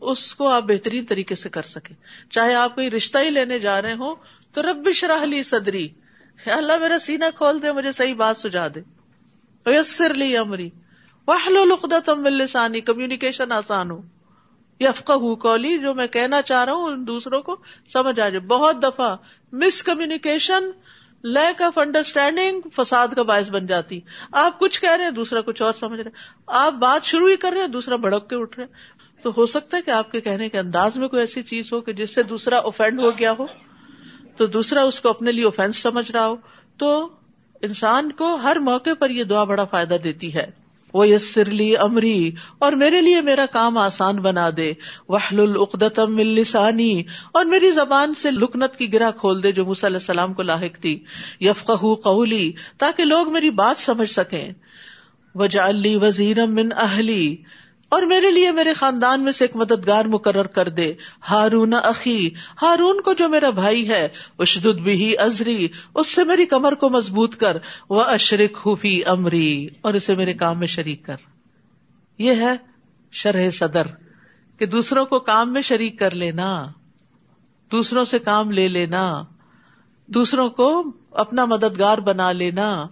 اس 0.00 0.34
کو 0.34 0.48
آپ 0.48 0.62
بہترین 0.62 1.04
طریقے 1.04 1.34
سے 1.34 1.48
کر 1.48 1.62
سکیں۔ 1.62 1.96
چاہے 2.30 2.54
آپ 2.54 2.74
کوئی 2.74 2.90
رشتہ 2.90 3.18
ہی 3.18 3.30
لینے 3.30 3.58
جا 3.58 3.82
رہے 3.82 3.92
ہوں 3.92 4.14
تو 4.52 4.62
رب 4.62 4.92
شرح 4.92 5.24
لی 5.24 5.42
صدری۔ 5.42 5.88
اللہ 6.46 6.78
میرا 6.78 6.98
سینا 6.98 7.30
کھول 7.30 7.62
دے، 7.62 7.72
مجھے 7.72 7.92
صحیح 7.92 8.14
بات 8.14 8.36
سجا 8.36 8.68
دے۔ 8.68 8.80
یسر 9.66 10.14
لی 10.14 10.36
امری۔ 10.36 10.70
تم 12.06 12.26
لسانی، 12.26 12.80
کمیونیکیشن 12.80 13.52
آسان 13.52 13.90
ہو۔ 13.90 14.02
یفقہ 14.80 15.12
ہوں 15.12 15.36
کولی 15.36 15.78
جو 15.78 15.94
میں 15.94 16.06
کہنا 16.06 16.42
چاہ 16.42 16.64
رہا 16.64 16.72
ہوں، 16.72 16.84
ان 16.84 17.06
دوسروں 17.06 17.40
کو 17.40 17.56
سمجھ 17.92 18.08
آ 18.08 18.12
جائے۔ 18.12 18.40
بہت 18.40 18.82
دفعہ 18.82 19.16
مس 19.52 19.82
کمیونیکیشن 19.82 20.64
لیک 21.22 21.62
آف 21.62 21.78
انڈرسٹینڈنگ 21.78 22.60
فساد 22.76 23.08
کا 23.08 23.22
باعث 23.22 23.50
بن 23.50 23.66
جاتی۔ 23.66 24.00
آپ 24.32 24.60
کچھ 24.60 24.80
کہہ 24.80 24.90
رہے 24.90 25.04
ہیں، 25.04 25.10
دوسرا 25.10 25.40
کچھ 25.40 25.62
اور 25.62 25.72
سمجھ 25.72 26.00
رہے 26.00 26.10
آپ 26.46 26.72
بات 26.72 27.04
شروع 27.04 27.30
ہی 27.30 27.36
کر 27.36 27.52
رہے 27.52 27.60
ہیں، 27.60 27.68
دوسرا 27.68 27.96
بھڑک 27.96 28.30
کے 28.30 28.36
اٹھ 28.36 28.58
رہے 28.58 28.66
ہیں۔ 28.66 28.72
تو 29.22 29.32
ہو 29.36 29.46
سکتا 29.46 29.76
ہے 29.76 29.82
کہ 29.82 29.90
آپ 29.90 30.12
کے 30.12 30.20
کہنے 30.20 30.48
کے 30.48 30.58
انداز 30.58 30.96
میں 30.96 31.08
کوئی 31.08 31.20
ایسی 31.20 31.42
چیز 31.42 31.72
ہو 31.72 31.80
کہ 31.80 31.92
جس 31.92 32.14
سے 32.14 32.22
دوسرا 32.22 32.56
اوفینڈ 32.56 33.00
ہو 33.00 33.10
گیا 33.18 33.32
ہو۔ 33.38 33.46
تو 34.42 34.46
دوسرا 34.46 34.82
اس 34.82 35.00
کو 35.00 35.08
اپنے 35.08 35.32
لیے 35.32 35.44
اوفینس 35.44 35.76
سمجھ 35.76 36.12
رہا 36.12 36.26
ہو، 36.26 36.36
تو 36.76 37.08
انسان 37.62 38.12
کو 38.12 38.34
ہر 38.34 38.56
موقع 38.56 38.90
پر 38.98 39.10
یہ 39.10 39.24
دعا 39.24 39.44
بڑا 39.44 39.64
فائدہ 39.64 39.96
دیتی 40.04 40.34
ہے۔ 40.34 40.50
وہ 40.94 41.08
یسرلی 41.08 41.76
امری 41.76 42.30
اور 42.58 42.72
میرے 42.72 43.00
لیے 43.00 43.20
میرا 43.20 43.46
کام 43.46 43.78
آسان 43.78 44.16
بنا 44.16 44.50
دے۔ 44.56 44.72
وحل 45.08 45.40
العقدم 45.40 46.16
السانی 46.16 47.02
اور 47.32 47.44
میری 47.44 47.70
زبان 47.70 48.14
سے 48.14 48.30
لکنت 48.30 48.76
کی 48.76 48.92
گرا 48.92 49.10
کھول 49.10 49.42
دے 49.42 49.52
جو 49.52 49.62
علیہ 49.64 49.96
السلام 49.96 50.34
کو 50.34 50.42
لاحق 50.42 50.80
تھی۔ 50.80 51.04
یفقہ 51.40 51.94
قولی، 51.94 52.52
تاکہ 52.78 53.04
لوگ 53.04 53.32
میری 53.32 53.50
بات 53.50 53.80
سمجھ 53.80 54.10
سکیں۔ 54.10 54.52
وجا 55.34 55.68
علی 55.68 55.96
وزیرم 55.96 56.54
من 56.54 56.68
اہلی 56.76 57.36
اور 57.92 58.02
میرے 58.02 58.30
لیے 58.30 58.50
میرے 58.50 58.74
خاندان 58.74 59.24
میں 59.24 59.32
سے 59.32 59.44
ایک 59.44 59.56
مددگار 59.56 60.04
مقرر 60.04 60.46
کر 60.46 60.68
دے۔ 60.68 60.92
ہارون 61.30 61.74
اخی، 61.74 62.30
ہارون 62.62 63.00
کو 63.00 63.12
جو 63.12 63.28
میرا 63.28 63.50
بھائی 63.50 63.88
ہے 63.88 64.08
اشد 64.38 64.66
بھی 64.66 65.18
ازری، 65.18 65.68
اس 65.94 66.06
سے 66.06 66.24
میری 66.24 66.46
کمر 66.46 66.74
کو 66.74 66.90
مضبوط 66.90 67.36
کر۔ 67.36 67.56
وہ 67.90 68.02
اشرک 68.02 68.56
خوفی 68.56 69.04
امری 69.04 69.68
اور 69.80 69.94
اسے 69.94 70.14
میرے 70.14 70.32
کام 70.32 70.58
میں 70.58 70.66
شریک 70.66 71.04
کر۔ 71.06 71.16
یہ 72.18 72.32
ہے 72.32 72.56
شرح 73.12 73.50
صدر، 73.50 73.86
کہ 74.58 74.66
دوسروں 74.66 75.04
کو 75.04 75.18
کام 75.18 75.52
میں 75.52 75.62
شریک 75.62 75.98
کر 75.98 76.10
لینا، 76.10 76.66
دوسروں 77.72 78.04
سے 78.04 78.18
کام 78.18 78.50
لے 78.50 78.68
لینا، 78.68 79.22
دوسروں 80.06 80.50
کو 80.50 80.82
اپنا 81.10 81.44
مددگار 81.44 81.98
بنا 81.98 82.32
لینا۔ 82.32 82.86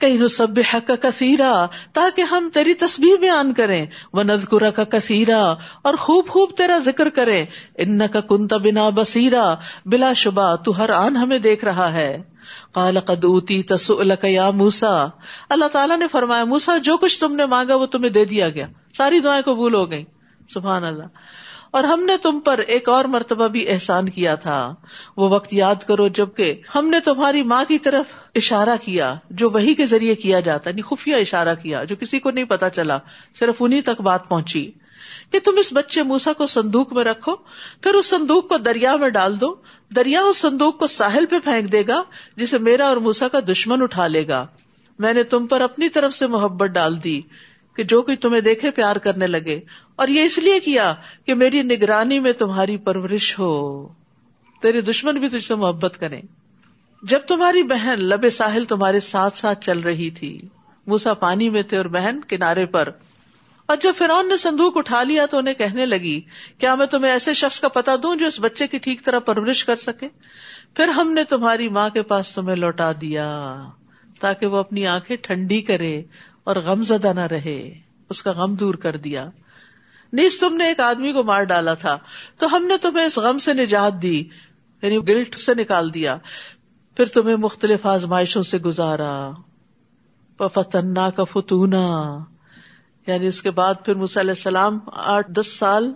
کئی 0.00 0.18
نصب 0.18 0.60
حق 0.74 0.86
کا 0.86 0.96
کثیرا 0.96 1.66
تاکہ 1.92 2.22
ہم 2.22 2.48
تیری 2.54 2.74
تصویر 2.74 3.16
بیان 3.20 3.52
کریں۔ 3.52 3.86
وہ 4.12 4.22
نزگرا 4.22 4.70
کا 4.70 4.84
کثیرا 4.84 5.54
اور 5.82 5.94
خوب 5.94 6.28
خوب 6.28 6.50
تیرا 6.56 6.78
ذکر 6.78 7.08
کریں۔ 7.08 7.44
ان 7.78 8.08
کا 8.08 8.20
کنتا 8.20 8.56
بنا 8.56 8.88
بسیرا 8.88 9.54
بلا 9.86 10.12
شبہ 10.12 10.56
تو 10.56 10.78
ہر 10.78 10.90
آن 10.90 11.16
ہمیں 11.16 11.38
دیکھ 11.38 11.64
رہا 11.64 11.92
ہے۔ 11.92 12.22
کال 12.74 13.00
قدوتی 13.00 13.62
تسو 13.62 14.02
یا 14.22 14.50
موسا 14.50 15.06
اللہ 15.48 15.64
تعالیٰ 15.64 15.98
نے 15.98 16.08
فرمایا 16.08 16.44
موسا 16.44 16.78
جو 16.78 16.96
کچھ 16.96 17.20
تم 17.20 17.36
نے 17.36 17.46
مانگا 17.46 17.74
وہ 17.74 17.86
تمہیں 17.86 18.10
دے 18.10 18.24
دیا 18.24 18.48
گیا۔ 18.48 18.66
ساری 18.96 19.20
دعائیں 19.20 19.42
قبول 19.42 19.74
ہو 19.74 19.90
گئی 19.90 20.04
سبحان 20.54 20.84
اللہ۔ 20.84 21.04
اور 21.70 21.84
ہم 21.84 22.04
نے 22.04 22.16
تم 22.16 22.40
پر 22.40 22.58
ایک 22.58 22.88
اور 22.88 23.04
مرتبہ 23.04 23.48
بھی 23.48 23.68
احسان 23.68 24.08
کیا 24.08 24.34
تھا۔ 24.34 24.74
وہ 25.16 25.28
وقت 25.28 25.54
یاد 25.54 25.74
کرو 25.74 26.08
جبکہ 26.08 26.60
ہم 26.74 26.88
نے 26.88 27.00
تمہاری 27.00 27.42
ماں 27.42 27.64
کی 27.68 27.78
طرف 27.78 28.06
اشارہ 28.34 28.76
کیا، 28.84 29.14
جو 29.30 29.50
وہی 29.50 29.74
کے 29.74 29.86
ذریعے 29.86 30.14
کیا 30.14 30.40
جاتا 30.40 30.70
یعنی 30.70 30.82
خفیہ 30.82 31.16
اشارہ 31.16 31.54
کیا، 31.62 31.84
جو 31.84 31.96
کسی 31.96 32.18
کو 32.18 32.30
نہیں 32.30 32.44
پتا 32.44 32.70
چلا، 32.70 32.98
صرف 33.38 33.54
انہیں 33.60 33.80
تک 33.80 34.00
بات 34.00 34.28
پہنچی 34.28 34.70
کہ 35.30 35.38
تم 35.38 35.52
اس 35.58 35.72
بچے 35.72 36.02
موسا 36.02 36.32
کو 36.32 36.46
صندوق 36.46 36.92
میں 36.92 37.04
رکھو، 37.04 37.36
پھر 37.80 37.94
اس 37.94 38.06
صندوق 38.06 38.48
کو 38.48 38.58
دریا 38.58 38.96
میں 38.96 39.08
ڈال 39.08 39.40
دو، 39.40 39.54
دریا 39.96 40.22
اس 40.22 40.36
صندوق 40.36 40.78
کو 40.78 40.86
ساحل 40.86 41.26
پہ 41.26 41.38
پھینک 41.38 41.72
دے 41.72 41.82
گا، 41.88 42.02
جسے 42.36 42.58
میرا 42.58 42.86
اور 42.86 42.96
موسا 42.96 43.28
کا 43.28 43.38
دشمن 43.52 43.82
اٹھا 43.82 44.06
لے 44.06 44.28
گا۔ 44.28 44.46
میں 44.98 45.14
نے 45.14 45.22
تم 45.22 45.46
پر 45.46 45.60
اپنی 45.60 45.88
طرف 45.88 46.14
سے 46.14 46.26
محبت 46.26 46.70
ڈال 46.70 47.04
دی 47.04 47.20
کہ 47.76 47.82
جو 47.82 48.02
کوئی 48.02 48.16
تمہیں 48.16 48.40
دیکھے 48.40 48.70
پیار 48.70 48.96
کرنے 48.96 49.26
لگے۔ 49.26 49.60
اور 49.96 50.08
یہ 50.08 50.22
اس 50.22 50.38
لیے 50.38 50.60
کیا 50.60 50.94
کہ 51.26 51.34
میری 51.34 51.62
نگرانی 51.62 52.20
میں 52.20 52.32
تمہاری 52.32 52.76
پرورش 52.76 53.38
ہو۔ 53.38 53.88
تیرے 54.62 54.80
دشمن 54.80 55.14
بھی 55.14 55.28
تجھ 55.28 55.44
سے 55.44 55.54
محبت 55.54 55.96
کریں۔ 56.00 56.22
جب 57.02 57.18
تمہاری 57.18 57.62
بہن 57.62 57.94
لبے 57.98 58.30
ساحل 58.30 58.64
تمہارے 58.64 59.00
ساتھ 59.00 59.38
ساتھ 59.38 59.64
چل 59.64 59.78
رہی 59.78 60.10
تھی 60.10 60.38
موسا 60.86 61.14
پانی 61.14 61.50
میں 61.50 61.62
تھے 61.62 61.76
اور 61.76 61.84
بہن 61.84 62.20
کنارے 62.20 62.66
پر۔ 62.66 62.88
اور 63.66 63.76
جب 63.76 63.92
فرون 63.96 64.28
نے 64.28 64.36
صندوق 64.36 64.76
اٹھا 64.76 65.02
لیا 65.02 65.26
تو 65.26 65.38
انہیں 65.38 65.54
کہنے 65.54 65.86
لگی، 65.86 66.20
کیا 66.58 66.74
میں 66.74 66.86
تمہیں 66.86 67.12
ایسے 67.12 67.34
شخص 67.34 67.60
کا 67.60 67.68
پتا 67.68 67.96
دوں 68.02 68.16
جو 68.16 68.26
اس 68.26 68.40
بچے 68.40 68.66
کی 68.66 68.78
ٹھیک 68.78 69.04
طرح 69.04 69.18
پرورش 69.18 69.64
کر 69.64 69.76
سکے؟ 69.76 70.08
پھر 70.74 70.88
ہم 70.88 71.12
نے 71.12 71.24
تمہاری 71.24 71.68
ماں 71.68 71.90
کے 71.90 72.02
پاس 72.02 72.32
تمہیں 72.32 72.56
لوٹا 72.56 72.92
دیا 73.00 73.58
تاکہ 74.20 74.46
وہ 74.46 74.56
اپنی 74.56 74.86
آنکھیں 74.86 75.16
ٹھنڈی 75.16 75.60
کرے 75.60 76.02
اور 76.46 76.56
غم 76.56 76.82
زدہ 76.82 77.12
نہ 77.12 77.20
رہے، 77.20 77.74
اس 78.10 78.22
کا 78.22 78.32
غم 78.32 78.54
دور 78.54 78.74
کر 78.74 78.96
دیا۔ 78.96 79.28
نیز 80.12 80.38
تم 80.38 80.56
نے 80.56 80.64
ایک 80.64 80.80
آدمی 80.80 81.12
کو 81.12 81.22
مار 81.22 81.42
ڈالا 81.42 81.74
تھا، 81.74 81.98
تو 82.38 82.56
ہم 82.56 82.66
نے 82.66 82.78
تمہیں 82.78 83.06
اس 83.06 83.18
غم 83.18 83.38
سے 83.38 83.52
نجات 83.52 84.02
دی 84.02 84.24
یعنی 84.82 84.98
گلٹ 84.98 85.38
سے 85.38 85.54
نکال 85.54 85.94
دیا۔ 85.94 86.16
پھر 86.96 87.06
تمہیں 87.06 87.36
مختلف 87.36 87.86
آزمائشوں 87.86 88.42
سے 88.42 88.58
گزارا۔ 88.58 89.30
فتنا 90.38 91.10
کا 91.10 91.24
فتونا۔ 91.24 92.18
یعنی 93.06 93.26
اس 93.26 93.42
کے 93.42 93.50
بعد 93.50 93.74
پھر 93.84 93.94
مس 93.94 94.18
علیہ 94.18 94.30
السلام 94.30 94.78
آٹھ 94.92 95.30
دس 95.30 95.58
سال 95.58 95.92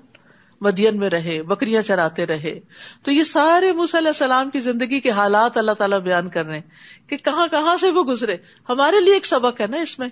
مدین 0.60 0.98
میں 0.98 1.10
رہے، 1.10 1.42
بکریاں 1.42 1.82
چراتے 1.82 2.26
رہے۔ 2.26 2.60
تو 3.02 3.12
یہ 3.12 3.24
سارے 3.24 3.70
علیہ 3.70 4.08
السلام 4.08 4.50
کی 4.50 4.60
زندگی 4.60 5.00
کے 5.00 5.10
حالات 5.10 5.58
اللہ 5.58 5.72
تعالیٰ 5.72 6.00
بیان 6.00 6.28
کر 6.28 6.44
رہے 6.44 6.54
ہیں 6.54 6.70
کہ 7.06 7.16
کہاں 7.16 7.48
کہاں 7.48 7.76
سے 7.76 7.90
وہ 7.90 8.02
گزرے۔ 8.02 8.36
ہمارے 8.68 9.00
لیے 9.00 9.14
ایک 9.14 9.26
سبق 9.26 9.60
ہے 9.60 9.66
نا 9.66 9.76
اس 9.76 9.98
میں۔ 9.98 10.08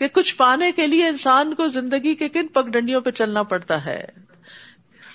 کہ 0.00 0.08
کچھ 0.08 0.36
پانے 0.36 0.72
کے 0.72 0.86
لیے 0.86 1.08
انسان 1.08 1.54
کو 1.54 1.68
زندگی 1.68 2.14
کے 2.14 2.28
کن 2.28 2.46
پگ 2.46 2.68
ڈنڈیوں 2.68 3.00
پہ 3.00 3.10
چلنا 3.10 3.42
پڑتا 3.42 3.84
ہے؟ 3.84 4.04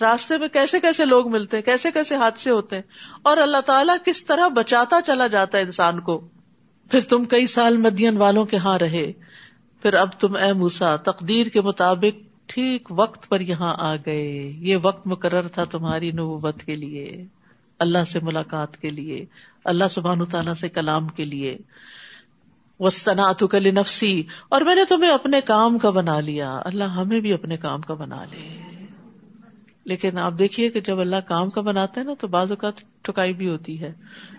راستے 0.01 0.37
میں 0.37 0.47
کیسے 0.47 0.79
کیسے 0.79 1.05
لوگ 1.05 1.31
ملتے 1.31 1.57
ہیں؟ 1.57 1.63
کیسے 1.63 1.91
کیسے 1.91 2.15
حادثے 2.15 2.51
ہوتے 2.51 2.75
ہیں؟ 2.75 2.83
اور 3.21 3.37
اللہ 3.37 3.61
تعالیٰ 3.61 3.95
کس 4.05 4.25
طرح 4.25 4.47
بچاتا 4.47 5.01
چلا 5.01 5.27
جاتا 5.27 5.57
ہے 5.57 5.63
انسان 5.63 5.99
کو؟ 5.99 6.27
پھر 6.91 6.99
تم 6.99 7.25
کئی 7.25 7.45
سال 7.45 7.77
مدین 7.77 8.17
والوں 8.17 8.45
کے 8.45 8.57
ہاں 8.57 8.79
رہے، 8.79 9.11
پھر 9.81 9.93
اب 9.93 10.09
تم 10.19 10.35
اے 10.35 10.53
موسا 10.53 10.95
تقدیر 10.95 11.47
کے 11.47 11.61
مطابق 11.61 12.19
ٹھیک 12.45 12.87
وقت 12.91 13.29
پر 13.29 13.41
یہاں 13.41 13.75
آ 13.79 13.95
گئے۔ 13.95 14.53
یہ 14.57 14.77
وقت 14.81 15.07
مقرر 15.07 15.47
تھا 15.47 15.63
تمہاری 15.63 16.11
نبوت 16.11 16.63
کے 16.63 16.75
لیے، 16.75 17.25
اللہ 17.79 18.03
سے 18.07 18.19
ملاقات 18.21 18.77
کے 18.77 18.89
لیے، 18.89 19.25
اللہ 19.63 19.87
سبحان 19.89 20.25
تعالیٰ 20.25 20.53
سے 20.53 20.69
کلام 20.69 21.07
کے 21.07 21.25
لیے۔ 21.25 21.57
وسطنا 22.79 23.31
کل 23.33 23.75
نفسی 23.75 24.23
اور 24.49 24.61
میں 24.61 24.75
نے 24.75 24.85
تمہیں 24.85 25.11
اپنے 25.11 25.41
کام 25.41 25.77
کا 25.77 25.89
بنا 25.89 26.19
لیا۔ 26.19 26.61
اللہ 26.65 26.83
ہمیں 26.83 27.19
بھی 27.19 27.33
اپنے 27.33 27.57
کام 27.57 27.81
کا 27.81 27.93
بنا 27.93 28.25
لے۔ 28.25 28.61
لیکن 29.85 30.17
آپ 30.17 30.33
دیکھیے 30.39 30.69
کہ 30.69 30.79
جب 30.79 30.99
اللہ 30.99 31.15
کام 31.15 31.49
کا 31.49 31.61
بناتا 31.61 32.01
ہے 32.01 32.05
نا 32.05 32.13
تو 32.19 32.27
بعض 32.27 32.51
اوقات 32.51 32.73
ٹھکائی 33.01 33.33
بھی 33.33 33.49
ہوتی 33.49 33.81
ہے 33.81 33.93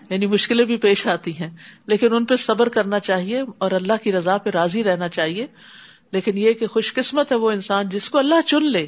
یعنی 0.09 0.25
مشکلیں 0.25 0.65
بھی 0.65 0.77
پیش 0.77 1.07
آتی 1.07 1.39
ہیں۔ 1.39 1.49
لیکن 1.85 2.13
ان 2.13 2.25
پہ 2.25 2.35
صبر 2.35 2.69
کرنا 2.69 2.99
چاہیے 2.99 3.43
اور 3.57 3.71
اللہ 3.71 3.93
کی 4.03 4.11
رضا 4.11 4.37
پہ 4.37 4.49
راضی 4.49 4.83
رہنا 4.83 5.09
چاہیے۔ 5.09 5.47
لیکن 6.11 6.37
یہ 6.37 6.53
کہ 6.53 6.67
خوش 6.67 6.93
قسمت 6.93 7.31
ہے 7.31 7.37
وہ 7.37 7.51
انسان 7.51 7.89
جس 7.89 8.09
کو 8.09 8.17
اللہ 8.17 8.41
چن 8.45 8.71
لے۔ 8.71 8.87